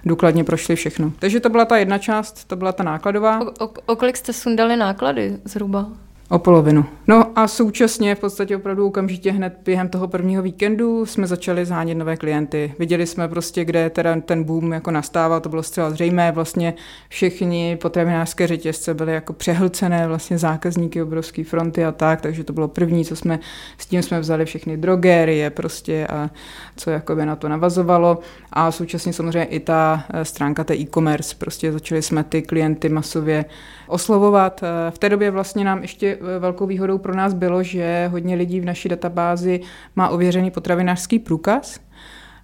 důkladně 0.05 0.43
prošli 0.43 0.75
všechno. 0.75 1.11
Takže 1.19 1.39
to 1.39 1.49
byla 1.49 1.65
ta 1.65 1.77
jedna 1.77 1.97
část, 1.97 2.45
to 2.47 2.55
byla 2.55 2.71
ta 2.71 2.83
nákladová. 2.83 3.41
O, 3.41 3.65
o, 3.65 3.69
o 3.85 3.95
kolik 3.95 4.17
jste 4.17 4.33
sundali 4.33 4.75
náklady 4.75 5.37
zhruba? 5.45 6.04
O 6.29 6.39
polovinu. 6.39 6.85
No 7.07 7.31
a 7.35 7.47
současně 7.47 8.15
v 8.15 8.19
podstatě 8.19 8.55
opravdu 8.55 8.87
okamžitě 8.87 9.31
hned 9.31 9.57
během 9.65 9.89
toho 9.89 10.07
prvního 10.07 10.43
víkendu 10.43 11.05
jsme 11.05 11.27
začali 11.27 11.65
zhánět 11.65 11.97
nové 11.97 12.17
klienty. 12.17 12.73
Viděli 12.79 13.07
jsme 13.07 13.27
prostě, 13.27 13.65
kde 13.65 13.89
teda 13.89 14.21
ten 14.21 14.43
boom 14.43 14.71
jako 14.71 14.91
nastával, 14.91 15.41
to 15.41 15.49
bylo 15.49 15.63
zcela 15.63 15.89
zřejmé, 15.89 16.31
vlastně 16.31 16.73
všichni 17.09 17.77
potravinářské 17.81 18.47
řetězce 18.47 18.93
byly 18.93 19.13
jako 19.13 19.33
přehlcené, 19.33 20.07
vlastně 20.07 20.37
zákazníky 20.37 21.01
obrovské 21.01 21.43
fronty 21.43 21.85
a 21.85 21.91
tak, 21.91 22.21
takže 22.21 22.43
to 22.43 22.53
bylo 22.53 22.67
první, 22.67 23.05
co 23.05 23.15
jsme, 23.15 23.39
s 23.77 23.85
tím 23.85 24.03
jsme 24.03 24.19
vzali 24.19 24.45
všechny 24.45 24.77
drogérie 24.77 25.49
prostě 25.49 26.07
a 26.07 26.29
co 26.75 26.89
jako 26.89 27.15
by 27.15 27.25
na 27.25 27.35
to 27.35 27.49
navazovalo 27.49 28.19
a 28.53 28.71
současně 28.71 29.13
samozřejmě 29.13 29.43
i 29.43 29.59
ta 29.59 30.03
eh, 30.13 30.25
stránka 30.25 30.63
té 30.63 30.75
e-commerce, 30.75 31.35
prostě 31.37 31.71
začali 31.71 32.01
jsme 32.01 32.23
ty 32.23 32.41
klienty 32.41 32.89
masově 32.89 33.45
oslovovat. 33.87 34.63
Eh, 34.63 34.91
v 34.91 34.97
té 34.97 35.09
době 35.09 35.31
vlastně 35.31 35.65
nám 35.65 35.81
ještě 35.81 36.17
eh, 36.21 36.39
velkou 36.39 36.65
výhodou 36.65 36.97
pro 36.97 37.15
nás 37.15 37.33
bylo, 37.33 37.63
že 37.63 38.09
hodně 38.11 38.35
lidí 38.35 38.59
v 38.59 38.65
naší 38.65 38.89
databázi 38.89 39.59
má 39.95 40.09
ověřený 40.09 40.51
potravinářský 40.51 41.19
průkaz, 41.19 41.79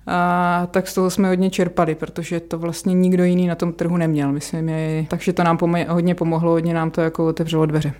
a 0.08 0.68
tak 0.72 0.88
z 0.88 0.94
toho 0.94 1.10
jsme 1.10 1.28
hodně 1.28 1.50
čerpali, 1.50 1.96
protože 1.96 2.40
to 2.40 2.60
vlastně 2.60 2.94
nikdo 2.94 3.24
jiný 3.24 3.48
na 3.48 3.56
tom 3.56 3.74
trhu 3.74 3.98
neměl, 3.98 4.32
myslím. 4.32 4.70
Je, 4.70 5.06
takže 5.10 5.34
to 5.34 5.44
nám 5.44 5.58
pomo- 5.58 5.88
hodně 5.90 6.16
pomohlo, 6.16 6.52
hodně 6.52 6.74
nám 6.74 6.92
to 6.92 7.02
jako 7.02 7.28
otevřelo 7.28 7.66
dveře. 7.66 7.94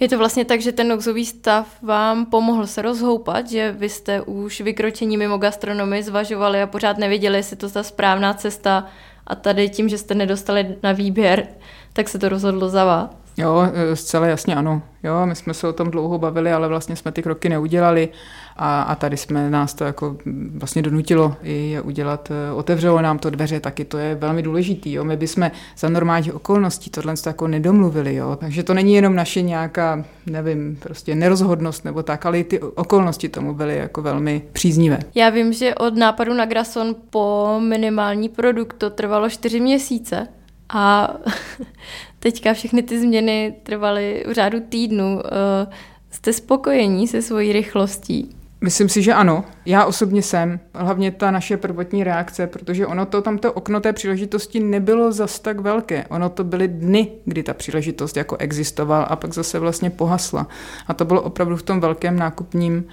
Je 0.00 0.08
to 0.08 0.18
vlastně 0.18 0.44
tak, 0.44 0.60
že 0.60 0.72
ten 0.72 0.88
nouzový 0.88 1.26
stav 1.26 1.82
vám 1.82 2.26
pomohl 2.26 2.66
se 2.66 2.82
rozhoupat, 2.82 3.50
že 3.50 3.72
vy 3.72 3.88
jste 3.88 4.20
už 4.20 4.60
vykročení 4.60 5.16
mimo 5.16 5.38
gastronomii 5.38 6.02
zvažovali 6.02 6.62
a 6.62 6.66
pořád 6.66 6.98
nevěděli, 6.98 7.36
jestli 7.36 7.56
to 7.56 7.70
ta 7.70 7.82
správná 7.82 8.34
cesta 8.34 8.86
a 9.26 9.34
tady 9.34 9.68
tím, 9.68 9.88
že 9.88 9.98
jste 9.98 10.14
nedostali 10.14 10.76
na 10.82 10.92
výběr, 10.92 11.48
tak 11.92 12.08
se 12.08 12.18
to 12.18 12.28
rozhodlo 12.28 12.68
za 12.68 12.84
vás. 12.84 13.23
Jo, 13.36 13.68
e, 13.74 13.96
zcela 13.96 14.26
jasně 14.26 14.56
ano. 14.56 14.82
Jo, 15.02 15.26
my 15.26 15.34
jsme 15.34 15.54
se 15.54 15.68
o 15.68 15.72
tom 15.72 15.90
dlouho 15.90 16.18
bavili, 16.18 16.52
ale 16.52 16.68
vlastně 16.68 16.96
jsme 16.96 17.12
ty 17.12 17.22
kroky 17.22 17.48
neudělali 17.48 18.08
a, 18.56 18.82
a 18.82 18.94
tady 18.94 19.16
jsme 19.16 19.50
nás 19.50 19.74
to 19.74 19.84
jako 19.84 20.16
vlastně 20.54 20.82
donutilo 20.82 21.36
i 21.42 21.80
udělat, 21.84 22.30
e, 22.30 22.52
otevřelo 22.52 23.02
nám 23.02 23.18
to 23.18 23.30
dveře, 23.30 23.60
taky 23.60 23.84
to 23.84 23.98
je 23.98 24.14
velmi 24.14 24.42
důležitý. 24.42 24.92
Jo. 24.92 25.04
My 25.04 25.16
bychom 25.16 25.50
za 25.78 25.88
normálních 25.88 26.34
okolností 26.34 26.90
tohle 26.90 27.14
jako 27.26 27.48
nedomluvili, 27.48 28.14
jo. 28.14 28.36
takže 28.40 28.62
to 28.62 28.74
není 28.74 28.94
jenom 28.94 29.14
naše 29.14 29.42
nějaká, 29.42 30.04
nevím, 30.26 30.78
prostě 30.80 31.14
nerozhodnost 31.14 31.84
nebo 31.84 32.02
tak, 32.02 32.26
ale 32.26 32.38
i 32.38 32.44
ty 32.44 32.60
okolnosti 32.60 33.28
tomu 33.28 33.54
byly 33.54 33.76
jako 33.76 34.02
velmi 34.02 34.42
příznivé. 34.52 34.98
Já 35.14 35.30
vím, 35.30 35.52
že 35.52 35.74
od 35.74 35.96
nápadu 35.96 36.34
na 36.34 36.46
Grason 36.46 36.96
po 37.10 37.56
minimální 37.62 38.28
produkt 38.28 38.76
to 38.78 38.90
trvalo 38.90 39.30
čtyři 39.30 39.60
měsíce. 39.60 40.28
A 40.68 41.14
teďka 42.18 42.54
všechny 42.54 42.82
ty 42.82 43.00
změny 43.00 43.54
trvaly 43.62 44.24
v 44.28 44.32
řádu 44.32 44.60
týdnu. 44.60 45.20
Eh, 45.26 45.66
jste 46.10 46.32
spokojení 46.32 47.08
se 47.08 47.22
svojí 47.22 47.52
rychlostí? 47.52 48.36
Myslím 48.64 48.88
si, 48.88 49.02
že 49.02 49.14
ano. 49.14 49.44
Já 49.66 49.84
osobně 49.84 50.22
jsem. 50.22 50.60
Hlavně 50.74 51.10
ta 51.10 51.30
naše 51.30 51.56
prvotní 51.56 52.04
reakce, 52.04 52.46
protože 52.46 52.86
ono 52.86 53.06
to, 53.06 53.22
tam 53.22 53.38
to 53.38 53.52
okno 53.52 53.80
té 53.80 53.92
příležitosti 53.92 54.60
nebylo 54.60 55.12
zas 55.12 55.40
tak 55.40 55.60
velké. 55.60 56.06
Ono 56.08 56.28
to 56.28 56.44
byly 56.44 56.68
dny, 56.68 57.08
kdy 57.24 57.42
ta 57.42 57.54
příležitost 57.54 58.16
jako 58.16 58.36
existovala 58.36 59.04
a 59.04 59.16
pak 59.16 59.32
zase 59.32 59.58
vlastně 59.58 59.90
pohasla. 59.90 60.46
A 60.86 60.94
to 60.94 61.04
bylo 61.04 61.22
opravdu 61.22 61.56
v 61.56 61.62
tom 61.62 61.80
velkém 61.80 62.18
nákupním 62.18 62.84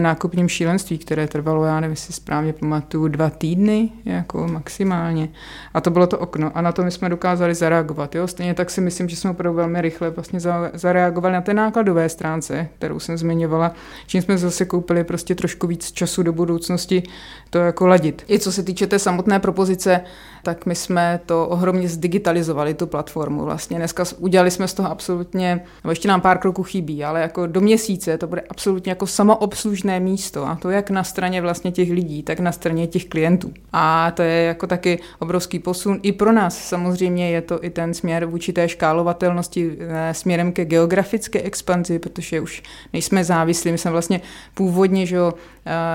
nákupním 0.00 0.48
šílenství, 0.48 0.98
které 0.98 1.26
trvalo, 1.26 1.64
já 1.64 1.80
nevím, 1.80 1.92
jestli 1.92 2.14
správně 2.14 2.52
pamatuju, 2.52 3.08
dva 3.08 3.30
týdny, 3.30 3.90
jako 4.04 4.48
maximálně. 4.48 5.28
A 5.74 5.80
to 5.80 5.90
bylo 5.90 6.06
to 6.06 6.18
okno. 6.18 6.50
A 6.54 6.60
na 6.60 6.72
to 6.72 6.82
my 6.82 6.90
jsme 6.90 7.08
dokázali 7.08 7.54
zareagovat. 7.54 8.14
Jo? 8.14 8.26
Stejně 8.26 8.54
tak 8.54 8.70
si 8.70 8.80
myslím, 8.80 9.08
že 9.08 9.16
jsme 9.16 9.30
opravdu 9.30 9.56
velmi 9.56 9.80
rychle 9.80 10.10
vlastně 10.10 10.40
zareagovali 10.74 11.34
na 11.34 11.40
té 11.40 11.54
nákladové 11.54 12.08
stránce, 12.08 12.68
kterou 12.78 12.98
jsem 12.98 13.18
zmiňovala, 13.18 13.72
čím 14.06 14.22
jsme 14.22 14.38
zase 14.38 14.64
koupili 14.64 15.04
prostě 15.04 15.34
trošku 15.34 15.66
víc 15.66 15.92
času 15.92 16.22
do 16.22 16.32
budoucnosti 16.32 17.02
to 17.50 17.58
jako 17.58 17.86
ladit. 17.86 18.24
I 18.28 18.38
co 18.38 18.52
se 18.52 18.62
týče 18.62 18.86
té 18.86 18.98
samotné 18.98 19.38
propozice, 19.38 20.00
tak 20.42 20.66
my 20.66 20.74
jsme 20.74 21.20
to 21.26 21.48
ohromně 21.48 21.88
zdigitalizovali, 21.88 22.74
tu 22.74 22.86
platformu. 22.86 23.44
Vlastně 23.44 23.76
dneska 23.76 24.04
udělali 24.18 24.50
jsme 24.50 24.68
z 24.68 24.74
toho 24.74 24.90
absolutně, 24.90 25.64
nebo 25.84 25.92
ještě 25.92 26.08
nám 26.08 26.20
pár 26.20 26.38
kroků 26.38 26.62
chybí, 26.62 27.04
ale 27.04 27.20
jako 27.20 27.46
do 27.46 27.60
měsíce 27.60 28.18
to 28.18 28.26
bude 28.26 28.42
absolutně 28.48 28.90
jako 28.90 29.06
samoobslužné 29.06 29.61
místo 29.98 30.46
a 30.46 30.54
to 30.54 30.70
jak 30.70 30.90
na 30.90 31.04
straně 31.04 31.40
vlastně 31.40 31.72
těch 31.72 31.90
lidí, 31.90 32.22
tak 32.22 32.40
na 32.40 32.52
straně 32.52 32.86
těch 32.86 33.04
klientů. 33.04 33.52
A 33.72 34.10
to 34.10 34.22
je 34.22 34.42
jako 34.42 34.66
taky 34.66 34.98
obrovský 35.18 35.58
posun. 35.58 36.00
I 36.02 36.12
pro 36.12 36.32
nás 36.32 36.68
samozřejmě 36.68 37.30
je 37.30 37.42
to 37.42 37.64
i 37.64 37.70
ten 37.70 37.94
směr 37.94 38.26
vůči 38.26 38.52
té 38.52 38.68
škálovatelnosti 38.68 39.76
eh, 39.78 40.14
směrem 40.14 40.52
ke 40.52 40.64
geografické 40.64 41.42
expanzi, 41.42 41.98
protože 41.98 42.40
už 42.40 42.62
nejsme 42.92 43.24
závislí. 43.24 43.72
My 43.72 43.78
jsme 43.78 43.90
vlastně 43.90 44.20
původně 44.54 45.06
že 45.06 45.16
jo, 45.16 45.34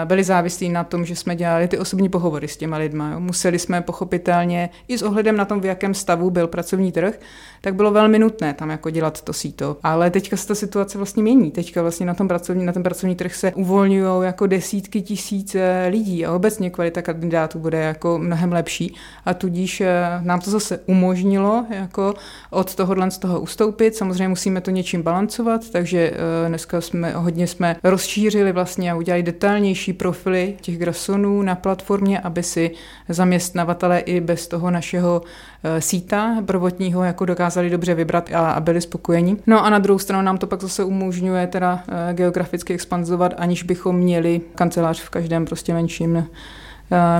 byli 0.06 0.24
závislí 0.24 0.70
na 0.70 0.84
tom, 0.84 1.06
že 1.06 1.16
jsme 1.16 1.36
dělali 1.36 1.68
ty 1.68 1.78
osobní 1.78 2.10
pohovory 2.10 2.48
s 2.48 2.58
těma 2.58 2.78
lidma. 2.78 3.12
Jo. 3.12 3.20
Museli 3.20 3.60
jsme 3.60 3.82
pochopit 3.82 4.18
pochopitelně 4.18 4.70
i 4.88 4.98
s 4.98 5.02
ohledem 5.02 5.38
na 5.38 5.46
tom, 5.46 5.62
v 5.62 5.66
jakém 5.66 5.94
stavu 5.94 6.30
byl 6.30 6.48
pracovní 6.48 6.92
trh, 6.92 7.20
tak 7.62 7.76
bylo 7.76 7.92
velmi 7.92 8.20
nutné 8.20 8.54
tam 8.54 8.70
jako 8.70 8.90
dělat 8.90 9.22
to 9.22 9.34
síto. 9.34 9.78
Ale 9.84 10.10
teďka 10.10 10.38
se 10.38 10.48
ta 10.48 10.56
situace 10.56 10.98
vlastně 10.98 11.24
mění. 11.24 11.52
Teďka 11.52 11.82
vlastně 11.82 12.06
na 12.06 12.14
tom 12.14 12.28
pracovní, 12.28 12.66
na 12.66 12.74
ten 12.74 12.84
pracovní 12.84 13.16
trh 13.16 13.36
se 13.36 13.52
uvolňují 13.54 14.26
jako 14.26 14.48
desítky 14.48 15.02
tisíc 15.02 15.56
eh, 15.56 15.88
lidí 15.90 16.26
a 16.26 16.32
obecně 16.32 16.70
kvalita 16.70 17.02
kandidátů 17.02 17.60
bude 17.60 17.78
jako 17.78 18.18
mnohem 18.18 18.52
lepší 18.52 18.96
a 19.26 19.34
tudíž 19.34 19.82
eh, 19.82 20.20
nám 20.22 20.42
to 20.42 20.52
zase 20.52 20.80
umožnilo 20.86 21.66
jako 21.70 22.14
od 22.50 22.76
tohohle 22.76 23.12
z 23.12 23.18
toho 23.18 23.40
ustoupit. 23.40 23.96
Samozřejmě 23.96 24.28
musíme 24.28 24.62
to 24.62 24.72
něčím 24.72 25.04
balancovat, 25.04 25.70
takže 25.70 26.12
eh, 26.14 26.50
dneska 26.50 26.82
jsme 26.82 27.12
hodně 27.12 27.48
jsme 27.48 27.76
rozšířili 27.84 28.52
vlastně 28.52 28.92
a 28.92 28.96
udělali 28.96 29.24
detailnější 29.58 29.94
profily 29.94 30.58
těch 30.62 30.78
grasonů 30.78 31.42
na 31.42 31.56
platformě, 31.56 32.20
aby 32.20 32.44
si 32.44 32.72
zaměstnavatele 33.10 34.00
i 34.00 34.22
bez 34.22 34.48
toho 34.48 34.72
našeho 34.72 35.22
eh, 35.64 35.82
síta 35.82 36.44
prvotního 36.46 37.04
jako 37.04 37.26
dokázali 37.26 37.70
dobře 37.70 37.94
vybrat 37.94 38.30
a, 38.34 38.52
a 38.52 38.60
byli 38.60 38.82
spokojeni. 38.82 39.38
No 39.48 39.66
a 39.66 39.70
na 39.70 39.80
druhou 39.80 40.00
stranu 40.00 40.24
nám 40.24 40.38
to 40.38 40.48
pak 40.48 40.62
zase 40.62 40.84
umožňuje 40.84 41.48
teda 41.48 41.84
eh, 41.88 42.14
geograficky 42.14 42.74
expanzovat, 42.74 43.34
aniž 43.38 43.64
bychom 43.64 43.96
měli 43.96 44.42
kancelář 44.56 45.02
v 45.02 45.10
každém 45.10 45.46
prostě 45.46 45.74
menším 45.74 46.28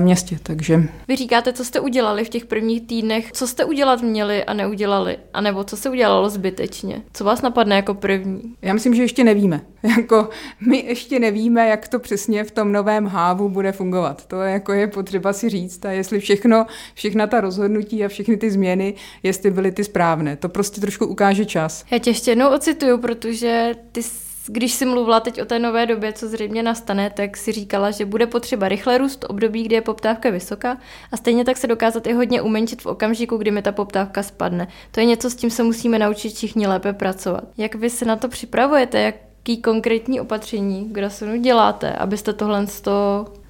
městě, 0.00 0.38
takže... 0.42 0.82
Vy 1.08 1.16
říkáte, 1.16 1.52
co 1.52 1.64
jste 1.64 1.80
udělali 1.80 2.24
v 2.24 2.28
těch 2.28 2.46
prvních 2.46 2.86
týdnech, 2.86 3.32
co 3.32 3.46
jste 3.46 3.64
udělat 3.64 4.02
měli 4.02 4.44
a 4.44 4.52
neudělali, 4.52 5.16
anebo 5.34 5.64
co 5.64 5.76
se 5.76 5.90
udělalo 5.90 6.30
zbytečně? 6.30 7.02
Co 7.12 7.24
vás 7.24 7.42
napadne 7.42 7.76
jako 7.76 7.94
první? 7.94 8.42
Já 8.62 8.74
myslím, 8.74 8.94
že 8.94 9.02
ještě 9.02 9.24
nevíme. 9.24 9.60
Jako, 9.96 10.28
my 10.66 10.78
ještě 10.86 11.18
nevíme, 11.18 11.68
jak 11.68 11.88
to 11.88 11.98
přesně 11.98 12.44
v 12.44 12.50
tom 12.50 12.72
novém 12.72 13.06
hávu 13.06 13.48
bude 13.48 13.72
fungovat. 13.72 14.26
To 14.26 14.42
je, 14.42 14.52
jako 14.52 14.72
je 14.72 14.86
potřeba 14.86 15.32
si 15.32 15.48
říct 15.48 15.84
a 15.84 15.90
jestli 15.90 16.20
všechno, 16.20 16.66
všechna 16.94 17.26
ta 17.26 17.40
rozhodnutí 17.40 18.04
a 18.04 18.08
všechny 18.08 18.36
ty 18.36 18.50
změny, 18.50 18.94
jestli 19.22 19.50
byly 19.50 19.72
ty 19.72 19.84
správné. 19.84 20.36
To 20.36 20.48
prostě 20.48 20.80
trošku 20.80 21.06
ukáže 21.06 21.44
čas. 21.44 21.84
Já 21.90 21.98
tě 21.98 22.10
ještě 22.10 22.30
jednou 22.30 22.54
ocituju, 22.54 22.98
protože 22.98 23.74
ty 23.92 24.02
když 24.50 24.72
si 24.72 24.86
mluvila 24.86 25.20
teď 25.20 25.42
o 25.42 25.44
té 25.44 25.58
nové 25.58 25.86
době, 25.86 26.12
co 26.12 26.28
zřejmě 26.28 26.62
nastane, 26.62 27.10
tak 27.10 27.36
si 27.36 27.52
říkala, 27.52 27.90
že 27.90 28.06
bude 28.06 28.26
potřeba 28.26 28.68
rychle 28.68 28.98
růst 28.98 29.24
v 29.24 29.26
období, 29.26 29.62
kdy 29.62 29.74
je 29.74 29.80
poptávka 29.80 30.30
vysoká 30.30 30.78
a 31.12 31.16
stejně 31.16 31.44
tak 31.44 31.56
se 31.56 31.66
dokázat 31.66 32.06
i 32.06 32.12
hodně 32.12 32.42
umenšit 32.42 32.82
v 32.82 32.86
okamžiku, 32.86 33.36
kdy 33.36 33.50
mi 33.50 33.62
ta 33.62 33.72
poptávka 33.72 34.22
spadne. 34.22 34.68
To 34.90 35.00
je 35.00 35.06
něco, 35.06 35.30
s 35.30 35.34
tím 35.34 35.50
se 35.50 35.62
musíme 35.62 35.98
naučit 35.98 36.34
všichni 36.34 36.66
lépe 36.66 36.92
pracovat. 36.92 37.44
Jak 37.56 37.74
vy 37.74 37.90
se 37.90 38.04
na 38.04 38.16
to 38.16 38.28
připravujete? 38.28 39.00
Jaký 39.00 39.62
konkrétní 39.62 40.20
opatření 40.20 40.88
Grasonu 40.92 41.36
děláte, 41.36 41.92
abyste 41.92 42.32
tohle 42.32 42.66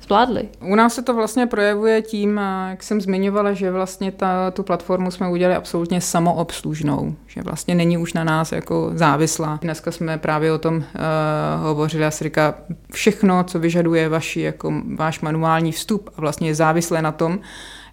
zvládli? 0.09 0.49
U 0.61 0.75
nás 0.75 0.95
se 0.95 1.03
to 1.03 1.15
vlastně 1.15 1.47
projevuje 1.47 2.03
tím, 2.03 2.41
jak 2.71 2.83
jsem 2.83 3.00
zmiňovala, 3.00 3.53
že 3.53 3.71
vlastně 3.71 4.12
ta, 4.12 4.50
tu 4.50 4.62
platformu 4.62 5.11
jsme 5.11 5.29
udělali 5.29 5.57
absolutně 5.57 6.00
samoobslužnou, 6.00 7.15
že 7.27 7.43
vlastně 7.43 7.75
není 7.75 7.99
už 7.99 8.12
na 8.12 8.25
nás 8.25 8.53
jako 8.53 8.91
závislá. 8.95 9.59
Dneska 9.62 9.91
jsme 9.91 10.19
právě 10.19 10.53
o 10.53 10.59
tom 10.59 10.77
uh, 10.77 10.83
hovořili 11.62 12.05
a 12.05 12.11
říká, 12.11 12.55
všechno, 12.93 13.45
co 13.45 13.59
vyžaduje 13.59 14.09
vaši, 14.09 14.41
jako 14.41 14.73
váš 14.97 15.21
manuální 15.21 15.73
vstup 15.73 16.11
a 16.17 16.21
vlastně 16.21 16.49
je 16.49 16.55
závislé 16.55 17.03
na 17.03 17.12
tom, 17.12 17.41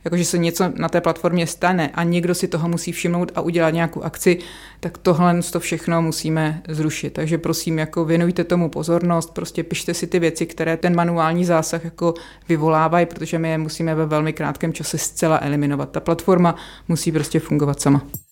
jakože 0.05 0.25
se 0.25 0.38
něco 0.38 0.71
na 0.75 0.89
té 0.89 1.01
platformě 1.01 1.47
stane 1.47 1.91
a 1.93 2.03
někdo 2.03 2.35
si 2.35 2.47
toho 2.47 2.69
musí 2.69 2.91
všimnout 2.91 3.31
a 3.35 3.41
udělat 3.41 3.69
nějakou 3.69 4.01
akci, 4.01 4.38
tak 4.79 4.97
tohle 4.97 5.41
to 5.51 5.59
všechno 5.59 6.01
musíme 6.01 6.62
zrušit. 6.67 7.13
Takže 7.13 7.38
prosím, 7.38 7.79
jako 7.79 8.05
věnujte 8.05 8.43
tomu 8.43 8.69
pozornost, 8.69 9.33
prostě 9.33 9.63
pište 9.63 9.93
si 9.93 10.07
ty 10.07 10.19
věci, 10.19 10.45
které 10.45 10.77
ten 10.77 10.95
manuální 10.95 11.45
zásah 11.45 11.83
jako 11.83 12.13
vyvolávají, 12.50 13.05
protože 13.05 13.39
my 13.39 13.50
je 13.50 13.57
musíme 13.57 13.95
ve 13.95 14.05
velmi 14.05 14.33
krátkém 14.33 14.74
čase 14.74 14.97
zcela 14.97 15.39
eliminovat. 15.41 15.91
Ta 15.91 16.00
platforma 16.00 16.55
musí 16.88 17.12
prostě 17.12 17.39
fungovat 17.39 17.81
sama. 17.81 18.25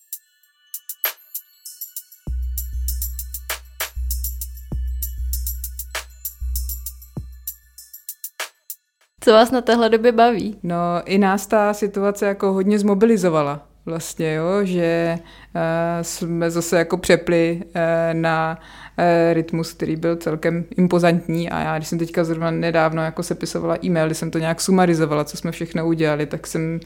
Co 9.23 9.31
vás 9.31 9.51
na 9.51 9.61
téhle 9.61 9.89
době 9.89 10.11
baví? 10.11 10.57
No, 10.63 10.75
i 11.05 11.17
nás 11.17 11.47
ta 11.47 11.73
situace 11.73 12.25
jako 12.25 12.53
hodně 12.53 12.79
zmobilizovala 12.79 13.67
vlastně, 13.85 14.33
jo, 14.33 14.45
že 14.63 15.17
uh, 15.19 15.61
jsme 16.01 16.51
zase 16.51 16.77
jako 16.77 16.97
přepli 16.97 17.61
uh, 17.63 17.71
na 18.13 18.59
uh, 18.97 19.33
rytmus, 19.33 19.73
který 19.73 19.95
byl 19.95 20.15
celkem 20.15 20.65
impozantní 20.77 21.49
a 21.49 21.59
já, 21.59 21.77
když 21.77 21.87
jsem 21.87 21.99
teďka 21.99 22.23
zrovna 22.23 22.51
nedávno 22.51 23.03
jako 23.03 23.23
sepisovala 23.23 23.77
e-mail, 23.85 24.05
když 24.05 24.17
jsem 24.17 24.31
to 24.31 24.39
nějak 24.39 24.61
sumarizovala, 24.61 25.23
co 25.23 25.37
jsme 25.37 25.51
všechno 25.51 25.87
udělali, 25.87 26.25
tak 26.25 26.47
jsem 26.47 26.79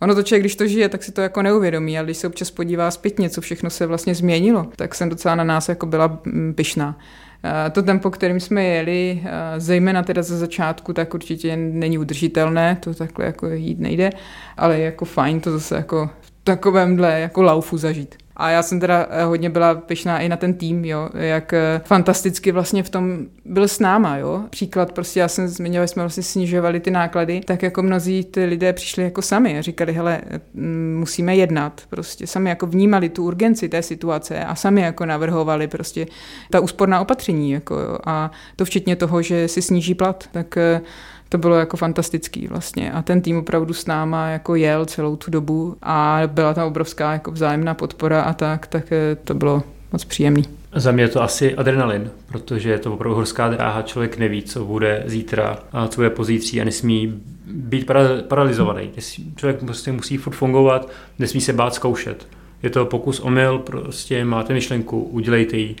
Ono 0.00 0.14
to 0.14 0.22
člověk, 0.22 0.42
když 0.42 0.56
to 0.56 0.66
žije, 0.66 0.88
tak 0.88 1.02
si 1.02 1.12
to 1.12 1.20
jako 1.20 1.42
neuvědomí, 1.42 1.98
ale 1.98 2.04
když 2.04 2.16
se 2.16 2.26
občas 2.26 2.50
podívá 2.50 2.90
zpětně, 2.90 3.30
co 3.30 3.40
všechno 3.40 3.70
se 3.70 3.86
vlastně 3.86 4.14
změnilo, 4.14 4.66
tak 4.76 4.94
jsem 4.94 5.08
docela 5.08 5.34
na 5.34 5.44
nás 5.44 5.68
jako 5.68 5.86
byla 5.86 6.20
mm, 6.24 6.54
pyšná. 6.54 6.98
Eh, 7.44 7.70
to 7.70 7.82
tempo, 7.82 8.10
kterým 8.10 8.40
jsme 8.40 8.64
jeli, 8.64 9.22
eh, 9.24 9.60
zejména 9.60 10.02
teda 10.02 10.22
ze 10.22 10.38
začátku, 10.38 10.92
tak 10.92 11.14
určitě 11.14 11.56
není 11.56 11.98
udržitelné, 11.98 12.76
to 12.80 12.94
takhle 12.94 13.24
jako 13.26 13.46
jít 13.46 13.78
nejde, 13.78 14.10
ale 14.56 14.78
je 14.78 14.84
jako 14.84 15.04
fajn 15.04 15.40
to 15.40 15.50
zase 15.50 15.76
jako 15.76 16.10
v 16.20 16.32
takovémhle 16.44 17.20
jako 17.20 17.42
laufu 17.42 17.78
zažít. 17.78 18.16
A 18.38 18.50
já 18.50 18.62
jsem 18.62 18.80
teda 18.80 19.06
eh, 19.10 19.24
hodně 19.24 19.50
byla 19.50 19.74
pyšná 19.74 20.20
i 20.20 20.28
na 20.28 20.36
ten 20.36 20.54
tým, 20.54 20.84
jo, 20.84 21.08
jak 21.14 21.52
eh, 21.52 21.80
fantasticky 21.84 22.52
vlastně 22.52 22.82
v 22.82 22.90
tom 22.90 23.18
byl 23.44 23.68
s 23.68 23.80
náma, 23.80 24.16
jo. 24.16 24.44
Příklad 24.50 24.92
prostě, 24.92 25.20
já 25.20 25.28
jsem 25.28 25.48
zmiňovala, 25.48 25.86
jsme 25.86 26.02
vlastně 26.02 26.22
snižovali 26.22 26.80
ty 26.80 26.90
náklady, 26.90 27.40
tak 27.40 27.62
jako 27.62 27.82
mnozí 27.82 28.24
ty 28.24 28.44
lidé 28.44 28.72
přišli 28.72 29.04
jako 29.04 29.22
sami 29.22 29.58
a 29.58 29.62
říkali, 29.62 29.92
hele, 29.92 30.20
mm, 30.54 30.96
musíme 30.98 31.36
jednat, 31.36 31.82
prostě 31.90 32.26
sami 32.26 32.50
jako 32.50 32.66
vnímali 32.66 33.08
tu 33.08 33.24
urgenci 33.24 33.68
té 33.68 33.82
situace 33.82 34.44
a 34.44 34.54
sami 34.54 34.80
jako 34.80 35.06
navrhovali 35.06 35.68
prostě 35.68 36.06
ta 36.50 36.60
úsporná 36.60 37.00
opatření, 37.00 37.50
jako 37.50 37.74
jo. 37.74 37.98
A 38.06 38.30
to 38.56 38.64
včetně 38.64 38.96
toho, 38.96 39.22
že 39.22 39.48
si 39.48 39.62
sníží 39.62 39.94
plat, 39.94 40.24
tak 40.32 40.56
eh, 40.56 40.80
to 41.28 41.38
bylo 41.38 41.56
jako 41.56 41.76
fantastický 41.76 42.46
vlastně 42.46 42.92
a 42.92 43.02
ten 43.02 43.20
tým 43.20 43.36
opravdu 43.36 43.74
s 43.74 43.86
náma 43.86 44.28
jako 44.28 44.54
jel 44.54 44.86
celou 44.86 45.16
tu 45.16 45.30
dobu 45.30 45.76
a 45.82 46.20
byla 46.26 46.54
tam 46.54 46.68
obrovská 46.68 47.12
jako 47.12 47.30
vzájemná 47.30 47.74
podpora 47.74 48.22
a 48.22 48.32
tak, 48.32 48.66
tak 48.66 48.92
eh, 48.92 49.16
to 49.24 49.34
bylo 49.34 49.62
moc 49.92 50.04
příjemný. 50.04 50.44
Za 50.74 50.92
mě 50.92 51.04
je 51.04 51.08
to 51.08 51.22
asi 51.22 51.54
adrenalin, 51.54 52.10
protože 52.26 52.70
je 52.70 52.78
to 52.78 52.94
opravdu 52.94 53.16
horská 53.16 53.48
dráha, 53.48 53.82
člověk 53.82 54.18
neví, 54.18 54.42
co 54.42 54.64
bude 54.64 55.02
zítra 55.06 55.58
a 55.72 55.88
co 55.88 55.96
bude 55.96 56.10
pozítří 56.10 56.60
a 56.60 56.64
nesmí 56.64 57.20
být 57.46 57.86
para- 57.86 58.22
paralizovaný. 58.22 58.90
Člověk 59.36 59.60
prostě 59.60 59.92
musí 59.92 60.16
furt 60.16 60.32
fungovat, 60.32 60.88
nesmí 61.18 61.40
se 61.40 61.52
bát 61.52 61.74
zkoušet. 61.74 62.26
Je 62.62 62.70
to 62.70 62.86
pokus 62.86 63.20
omyl, 63.20 63.58
prostě 63.58 64.24
máte 64.24 64.54
myšlenku, 64.54 65.02
udělejte 65.02 65.56
ji, 65.56 65.76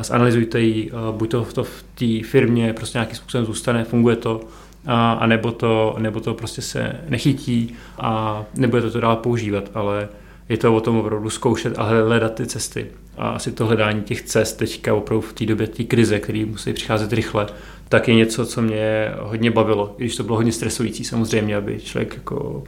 zanalizujte 0.00 0.60
ji, 0.60 0.90
buď 1.10 1.30
to 1.30 1.44
v, 1.44 1.52
to 1.52 1.64
v 1.64 1.84
té 1.94 2.28
firmě 2.28 2.72
prostě 2.72 2.98
nějakým 2.98 3.16
způsobem 3.16 3.46
zůstane, 3.46 3.84
funguje 3.84 4.16
to, 4.16 4.40
a, 4.86 5.12
a 5.12 5.26
nebo, 5.26 5.52
to, 5.52 5.96
nebo 5.98 6.20
to 6.20 6.34
prostě 6.34 6.62
se 6.62 7.00
nechytí 7.08 7.74
a 7.98 8.42
nebude 8.54 8.82
to, 8.82 8.90
to 8.90 9.00
dál 9.00 9.16
používat, 9.16 9.64
ale 9.74 10.08
je 10.48 10.56
to 10.56 10.74
o 10.74 10.80
tom 10.80 10.96
opravdu 10.96 11.30
zkoušet 11.30 11.78
a 11.78 11.82
hledat 11.82 12.34
ty 12.34 12.46
cesty. 12.46 12.86
A 13.16 13.28
asi 13.28 13.52
to 13.52 13.66
hledání 13.66 14.02
těch 14.02 14.22
cest 14.22 14.52
teďka 14.52 14.94
opravdu 14.94 15.20
v 15.20 15.32
té 15.32 15.46
době 15.46 15.66
té 15.66 15.84
krize, 15.84 16.20
které 16.20 16.44
musí 16.44 16.72
přicházet 16.72 17.12
rychle, 17.12 17.46
tak 17.88 18.08
je 18.08 18.14
něco, 18.14 18.46
co 18.46 18.62
mě 18.62 19.12
hodně 19.20 19.50
bavilo, 19.50 19.94
i 19.98 20.02
když 20.02 20.16
to 20.16 20.22
bylo 20.22 20.36
hodně 20.36 20.52
stresující 20.52 21.04
samozřejmě, 21.04 21.56
aby 21.56 21.80
člověk 21.80 22.14
jako 22.14 22.64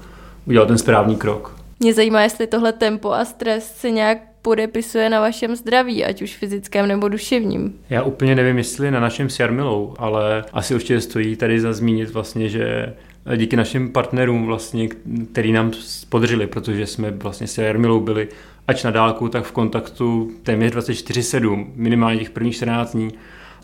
udělal 0.47 0.67
ten 0.67 0.79
správný 0.79 1.17
krok. 1.17 1.57
Mě 1.81 1.95
zajímá, 1.95 2.23
jestli 2.23 2.47
tohle 2.47 2.73
tempo 2.73 3.13
a 3.13 3.25
stres 3.25 3.77
se 3.77 3.91
nějak 3.91 4.19
podepisuje 4.45 5.11
na 5.11 5.21
vašem 5.21 5.57
zdraví, 5.57 6.05
ať 6.05 6.23
už 6.23 6.37
fyzickém 6.37 6.89
nebo 6.89 7.09
duševním. 7.09 7.75
Já 7.91 8.03
úplně 8.03 8.35
nevím, 8.35 8.59
jestli 8.59 8.91
na 8.91 9.01
našem 9.01 9.31
s 9.31 9.39
Jarmilou, 9.39 9.95
ale 9.99 10.45
asi 10.53 10.75
určitě 10.75 11.01
stojí 11.01 11.37
tady 11.37 11.61
za 11.61 11.73
zmínit 11.73 12.11
vlastně, 12.11 12.49
že 12.49 12.95
díky 13.37 13.57
našim 13.57 13.93
partnerům 13.93 14.47
vlastně, 14.47 14.89
který 15.33 15.53
nám 15.53 15.73
podržili, 16.09 16.47
protože 16.47 16.87
jsme 16.87 17.11
vlastně 17.11 17.47
s 17.47 17.59
Jarmilou 17.59 18.01
byli 18.01 18.29
ač 18.69 18.85
na 18.85 18.91
dálku, 18.91 19.29
tak 19.29 19.45
v 19.45 19.53
kontaktu 19.53 20.31
téměř 20.43 20.73
24-7, 20.73 21.67
minimálně 21.75 22.19
těch 22.19 22.31
prvních 22.31 22.55
14 22.55 22.93
dní, 22.93 23.11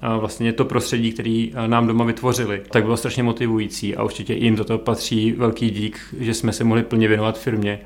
a 0.03 0.17
vlastně 0.17 0.53
to 0.53 0.65
prostředí, 0.65 1.13
který 1.13 1.53
nám 1.67 1.87
doma 1.87 2.05
vytvořili, 2.05 2.63
tak 2.71 2.85
bylo 2.85 2.97
strašně 2.97 3.23
motivující 3.23 3.97
a 3.97 4.03
určitě 4.03 4.35
jim 4.35 4.57
toto 4.57 4.79
patří 4.79 5.33
velký 5.33 5.71
dík, 5.71 6.01
že 6.21 6.35
jsme 6.35 6.53
se 6.53 6.65
mohli 6.65 6.83
plně 6.83 7.09
věnovat 7.09 7.39
firmě 7.39 7.81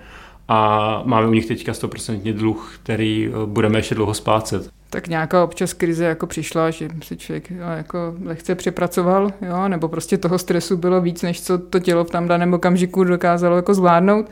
a 0.49 1.03
máme 1.05 1.27
u 1.27 1.33
nich 1.33 1.47
teďka 1.47 1.73
100% 1.73 2.33
dluh, 2.33 2.79
který 2.83 3.29
eh, 3.29 3.47
budeme 3.47 3.79
ještě 3.79 3.95
dlouho 3.95 4.15
splácet. 4.15 4.71
Tak 4.91 5.09
nějaká 5.09 5.45
občas 5.45 5.73
krize 5.73 6.05
jako 6.05 6.27
přišla, 6.27 6.71
že 6.71 6.89
si 7.03 7.17
člověk 7.17 7.51
eh, 7.51 7.77
jako 7.77 8.15
lehce 8.25 8.55
přepracoval, 8.55 9.31
jo, 9.43 9.69
nebo 9.69 9.89
prostě 9.89 10.19
toho 10.19 10.39
stresu 10.39 10.77
bylo 10.77 11.01
víc, 11.01 11.23
než 11.23 11.43
co 11.43 11.59
to 11.59 11.79
tělo 11.79 12.05
v 12.05 12.11
tam 12.11 12.29
daném 12.29 12.55
okamžiku 12.55 13.05
dokázalo 13.05 13.57
jako 13.57 13.75
zvládnout. 13.75 14.31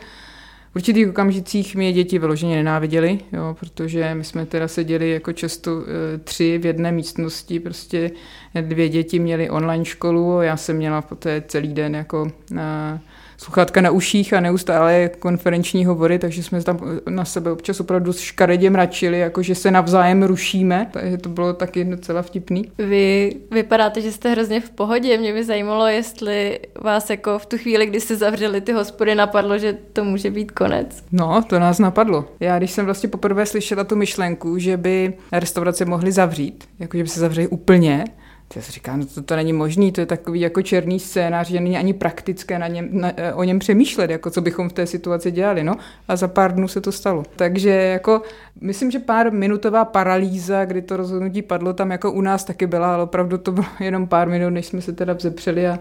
V 0.72 0.76
určitých 0.76 1.08
okamžicích 1.08 1.76
mě 1.76 1.92
děti 1.92 2.18
vyloženě 2.18 2.56
nenáviděli, 2.56 3.18
jo, 3.32 3.56
protože 3.60 4.14
my 4.14 4.24
jsme 4.24 4.46
teda 4.46 4.68
seděli 4.68 5.10
jako 5.10 5.32
často 5.32 5.82
e, 5.82 6.18
tři 6.18 6.58
v 6.58 6.66
jedné 6.66 6.92
místnosti, 6.92 7.60
prostě 7.60 8.10
dvě 8.60 8.88
děti 8.88 9.18
měly 9.18 9.50
online 9.50 9.84
školu 9.84 10.42
já 10.42 10.56
jsem 10.56 10.76
měla 10.76 11.02
poté 11.02 11.42
celý 11.48 11.74
den 11.74 11.94
jako 11.94 12.32
e, 12.56 13.00
sluchátka 13.42 13.80
na 13.80 13.90
uších 13.90 14.34
a 14.34 14.40
neustále 14.40 15.10
konferenční 15.18 15.84
hovory, 15.84 16.18
takže 16.18 16.42
jsme 16.42 16.62
tam 16.62 16.80
na 17.08 17.24
sebe 17.24 17.52
občas 17.52 17.80
opravdu 17.80 18.12
škaredě 18.12 18.70
mračili, 18.70 19.18
jako 19.18 19.42
že 19.42 19.54
se 19.54 19.70
navzájem 19.70 20.22
rušíme, 20.22 20.90
takže 20.92 21.18
to 21.18 21.28
bylo 21.28 21.52
taky 21.52 21.84
docela 21.84 22.22
vtipný. 22.22 22.72
Vy 22.78 23.36
vypadáte, 23.50 24.00
že 24.00 24.12
jste 24.12 24.30
hrozně 24.30 24.60
v 24.60 24.70
pohodě, 24.70 25.18
mě 25.18 25.32
by 25.32 25.44
zajímalo, 25.44 25.86
jestli 25.86 26.60
vás 26.80 27.10
jako 27.10 27.38
v 27.38 27.46
tu 27.46 27.58
chvíli, 27.58 27.86
kdy 27.86 28.00
se 28.00 28.16
zavřeli 28.16 28.60
ty 28.60 28.72
hospody, 28.72 29.14
napadlo, 29.14 29.58
že 29.58 29.76
to 29.92 30.04
může 30.04 30.30
být 30.30 30.50
konec. 30.50 31.04
No, 31.12 31.42
to 31.42 31.58
nás 31.58 31.78
napadlo. 31.78 32.24
Já 32.40 32.58
když 32.58 32.70
jsem 32.70 32.84
vlastně 32.84 33.08
poprvé 33.08 33.46
slyšela 33.46 33.84
tu 33.84 33.96
myšlenku, 33.96 34.58
že 34.58 34.76
by 34.76 35.12
restaurace 35.32 35.84
mohly 35.84 36.12
zavřít, 36.12 36.64
jako 36.78 36.96
že 36.96 37.02
by 37.02 37.08
se 37.08 37.20
zavřeli 37.20 37.48
úplně, 37.48 38.04
já 38.56 38.62
si 38.62 38.72
říkám, 38.72 39.00
no 39.00 39.06
to, 39.06 39.22
to 39.22 39.36
není 39.36 39.52
možný, 39.52 39.92
to 39.92 40.00
je 40.00 40.06
takový 40.06 40.40
jako 40.40 40.62
černý 40.62 41.00
scénář, 41.00 41.48
že 41.48 41.60
není 41.60 41.78
ani 41.78 41.92
praktické 41.92 42.58
na 42.58 42.68
něm, 42.68 42.88
na, 42.92 43.12
eh, 43.16 43.32
o 43.32 43.44
něm 43.44 43.58
přemýšlet, 43.58 44.10
jako 44.10 44.30
co 44.30 44.40
bychom 44.40 44.68
v 44.68 44.72
té 44.72 44.86
situaci 44.86 45.30
dělali, 45.30 45.64
no. 45.64 45.76
A 46.08 46.16
za 46.16 46.28
pár 46.28 46.54
dnů 46.54 46.68
se 46.68 46.80
to 46.80 46.92
stalo. 46.92 47.22
Takže 47.36 47.70
jako, 47.70 48.22
myslím, 48.60 48.90
že 48.90 48.98
pár 48.98 49.32
minutová 49.32 49.84
paralýza, 49.84 50.64
kdy 50.64 50.82
to 50.82 50.96
rozhodnutí 50.96 51.42
padlo, 51.42 51.72
tam 51.72 51.90
jako 51.90 52.12
u 52.12 52.20
nás 52.20 52.44
taky 52.44 52.66
byla, 52.66 52.94
ale 52.94 53.02
opravdu 53.02 53.38
to 53.38 53.52
bylo 53.52 53.66
jenom 53.80 54.06
pár 54.06 54.28
minut, 54.28 54.50
než 54.50 54.66
jsme 54.66 54.80
se 54.80 54.92
teda 54.92 55.12
vzepřeli 55.12 55.68
a 55.68 55.78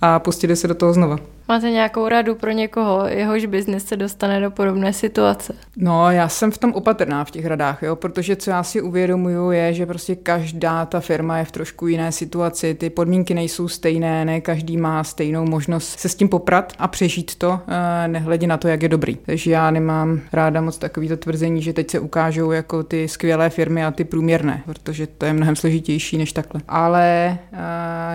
a 0.00 0.18
pustili 0.18 0.56
se 0.56 0.68
do 0.68 0.74
toho 0.74 0.92
znova. 0.92 1.18
Máte 1.48 1.70
nějakou 1.70 2.08
radu 2.08 2.34
pro 2.34 2.50
někoho, 2.50 3.06
jehož 3.06 3.46
biznis 3.46 3.84
se 3.84 3.96
dostane 3.96 4.40
do 4.40 4.50
podobné 4.50 4.92
situace? 4.92 5.54
No, 5.76 6.10
já 6.10 6.28
jsem 6.28 6.50
v 6.50 6.58
tom 6.58 6.72
opatrná 6.72 7.24
v 7.24 7.30
těch 7.30 7.46
radách, 7.46 7.82
jo, 7.82 7.96
protože 7.96 8.36
co 8.36 8.50
já 8.50 8.62
si 8.62 8.82
uvědomuju 8.82 9.50
je, 9.50 9.74
že 9.74 9.86
prostě 9.86 10.16
každá 10.16 10.86
ta 10.86 11.00
firma 11.00 11.38
je 11.38 11.44
v 11.44 11.52
trošku 11.52 11.86
jiné 11.86 12.12
situaci, 12.12 12.74
ty 12.74 12.90
podmínky 12.90 13.34
nejsou 13.34 13.68
stejné, 13.68 14.24
ne 14.24 14.40
každý 14.40 14.76
má 14.76 15.04
stejnou 15.04 15.44
možnost 15.44 15.98
se 15.98 16.08
s 16.08 16.14
tím 16.14 16.28
poprat 16.28 16.72
a 16.78 16.88
přežít 16.88 17.34
to, 17.34 17.60
eh, 17.68 18.08
nehledě 18.08 18.46
na 18.46 18.56
to, 18.56 18.68
jak 18.68 18.82
je 18.82 18.88
dobrý. 18.88 19.16
Takže 19.16 19.50
já 19.50 19.70
nemám 19.70 20.20
ráda 20.32 20.60
moc 20.60 20.78
takový 20.78 21.08
tvrzení, 21.08 21.62
že 21.62 21.72
teď 21.72 21.90
se 21.90 22.00
ukážou 22.00 22.50
jako 22.50 22.82
ty 22.82 23.08
skvělé 23.08 23.50
firmy 23.50 23.84
a 23.84 23.90
ty 23.90 24.04
průměrné, 24.04 24.62
protože 24.66 25.06
to 25.06 25.26
je 25.26 25.32
mnohem 25.32 25.56
složitější 25.56 26.18
než 26.18 26.32
takhle. 26.32 26.60
Ale 26.68 27.38
uh, 27.52 27.58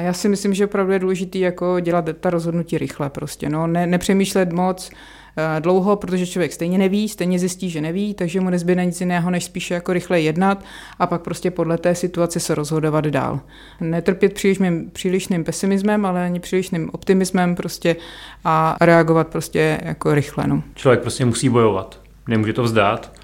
já 0.05 0.13
si 0.13 0.29
myslím, 0.29 0.53
že 0.53 0.65
opravdu 0.65 0.93
je 0.93 0.99
důležité 0.99 1.39
jako 1.39 1.79
dělat 1.79 2.05
ta 2.19 2.29
rozhodnutí 2.29 2.77
rychle 2.77 3.09
prostě, 3.21 3.49
no, 3.49 3.67
ne, 3.67 3.87
nepřemýšlet 3.87 4.51
moc 4.51 4.89
eh, 5.37 5.61
dlouho, 5.61 5.95
protože 5.95 6.27
člověk 6.27 6.53
stejně 6.53 6.77
neví, 6.77 7.09
stejně 7.09 7.39
zjistí, 7.39 7.69
že 7.69 7.81
neví, 7.81 8.13
takže 8.13 8.39
mu 8.41 8.49
nezbyde 8.49 8.85
nic 8.85 9.01
jiného, 9.01 9.29
než 9.29 9.43
spíše 9.43 9.73
jako 9.73 9.93
rychle 9.93 10.21
jednat 10.21 10.63
a 10.99 11.07
pak 11.07 11.21
prostě 11.21 11.51
podle 11.51 11.77
té 11.77 11.95
situace 11.95 12.39
se 12.39 12.55
rozhodovat 12.55 13.05
dál. 13.05 13.39
Netrpět 13.81 14.33
přílišným, 14.33 14.89
přílišným 14.89 15.43
pesimismem, 15.43 16.05
ale 16.05 16.25
ani 16.25 16.39
přílišným 16.39 16.89
optimismem 16.93 17.55
prostě 17.55 17.95
a 18.43 18.77
reagovat 18.81 19.27
prostě 19.27 19.79
jako 19.83 20.13
rychle. 20.13 20.47
No. 20.47 20.63
Člověk 20.75 21.01
prostě 21.01 21.25
musí 21.25 21.49
bojovat, 21.49 21.99
nemůže 22.27 22.53
to 22.53 22.63
vzdát 22.63 23.20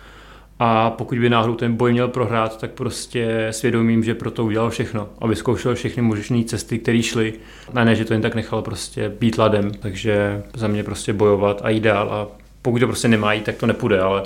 a 0.59 0.89
pokud 0.89 1.19
by 1.19 1.29
náhodou 1.29 1.55
ten 1.55 1.75
boj 1.75 1.91
měl 1.91 2.07
prohrát, 2.07 2.59
tak 2.59 2.71
prostě 2.71 3.47
svědomím, 3.51 4.03
že 4.03 4.15
pro 4.15 4.31
to 4.31 4.45
udělal 4.45 4.69
všechno, 4.69 5.09
aby 5.19 5.35
zkoušel 5.35 5.75
všechny 5.75 6.01
možné 6.01 6.43
cesty, 6.43 6.79
které 6.79 7.03
šly. 7.03 7.33
A 7.73 7.83
ne, 7.83 7.95
že 7.95 8.05
to 8.05 8.13
jen 8.13 8.21
tak 8.21 8.35
nechal 8.35 8.61
prostě 8.61 9.09
být 9.19 9.37
ladem, 9.37 9.71
takže 9.71 10.43
za 10.53 10.67
mě 10.67 10.83
prostě 10.83 11.13
bojovat 11.13 11.61
a 11.63 11.69
jít 11.69 11.79
dál 11.79 12.09
a 12.11 12.27
pokud 12.61 12.79
to 12.79 12.87
prostě 12.87 13.07
nemá 13.07 13.33
jít, 13.33 13.43
tak 13.43 13.55
to 13.55 13.67
nepůjde, 13.67 13.99
ale, 13.99 14.23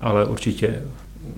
ale 0.00 0.24
určitě, 0.24 0.82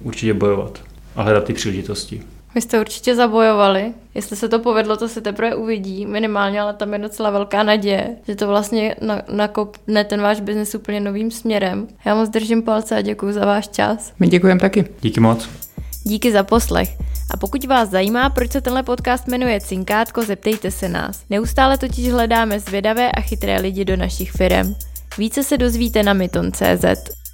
určitě 0.03 0.35
bojovat 0.35 0.83
a 1.17 1.23
hledat 1.23 1.45
ty 1.45 1.53
příležitosti. 1.53 2.23
Vy 2.57 2.63
jste 2.63 2.81
určitě 2.81 3.15
zabojovali. 3.15 3.93
Jestli 4.15 4.37
se 4.37 4.49
to 4.49 4.59
povedlo, 4.59 4.97
to 4.97 5.09
se 5.09 5.21
teprve 5.21 5.55
uvidí. 5.55 6.07
Minimálně, 6.07 6.61
ale 6.61 6.75
tam 6.75 6.93
je 6.93 6.99
docela 6.99 7.31
velká 7.31 7.63
naděje, 7.63 8.17
že 8.27 8.37
to 8.37 8.47
vlastně 8.47 8.97
nakopne 9.29 10.05
ten 10.05 10.23
váš 10.23 10.41
biznis 10.41 10.75
úplně 10.75 11.01
novým 11.01 11.31
směrem. 11.31 11.89
Já 12.05 12.15
moc 12.15 12.29
držím 12.29 12.63
palce 12.63 12.97
a 12.97 13.01
děkuji 13.01 13.33
za 13.33 13.45
váš 13.45 13.69
čas. 13.69 14.13
My 14.19 14.29
děkujeme 14.29 14.61
taky. 14.61 14.85
Díky 15.01 15.21
moc. 15.21 15.49
Díky 16.05 16.33
za 16.33 16.43
poslech. 16.43 16.89
A 17.35 17.37
pokud 17.37 17.65
vás 17.65 17.89
zajímá, 17.91 18.31
proč 18.31 18.53
se 18.53 18.61
tenhle 18.61 18.83
podcast 18.83 19.29
jmenuje 19.29 19.61
Cinkátko, 19.61 20.23
zeptejte 20.23 20.71
se 20.71 20.89
nás. 20.89 21.23
Neustále 21.31 21.79
totiž 21.79 22.13
hledáme 22.13 22.61
zvědavé 22.61 23.13
a 23.13 23.21
chytré 23.21 23.61
lidi 23.61 23.85
do 23.85 23.97
našich 23.97 24.33
firm. 24.33 24.75
Více 25.19 25.43
se 25.43 25.59
dozvíte 25.59 26.03
na 26.03 26.13
miton.cz. 26.13 27.26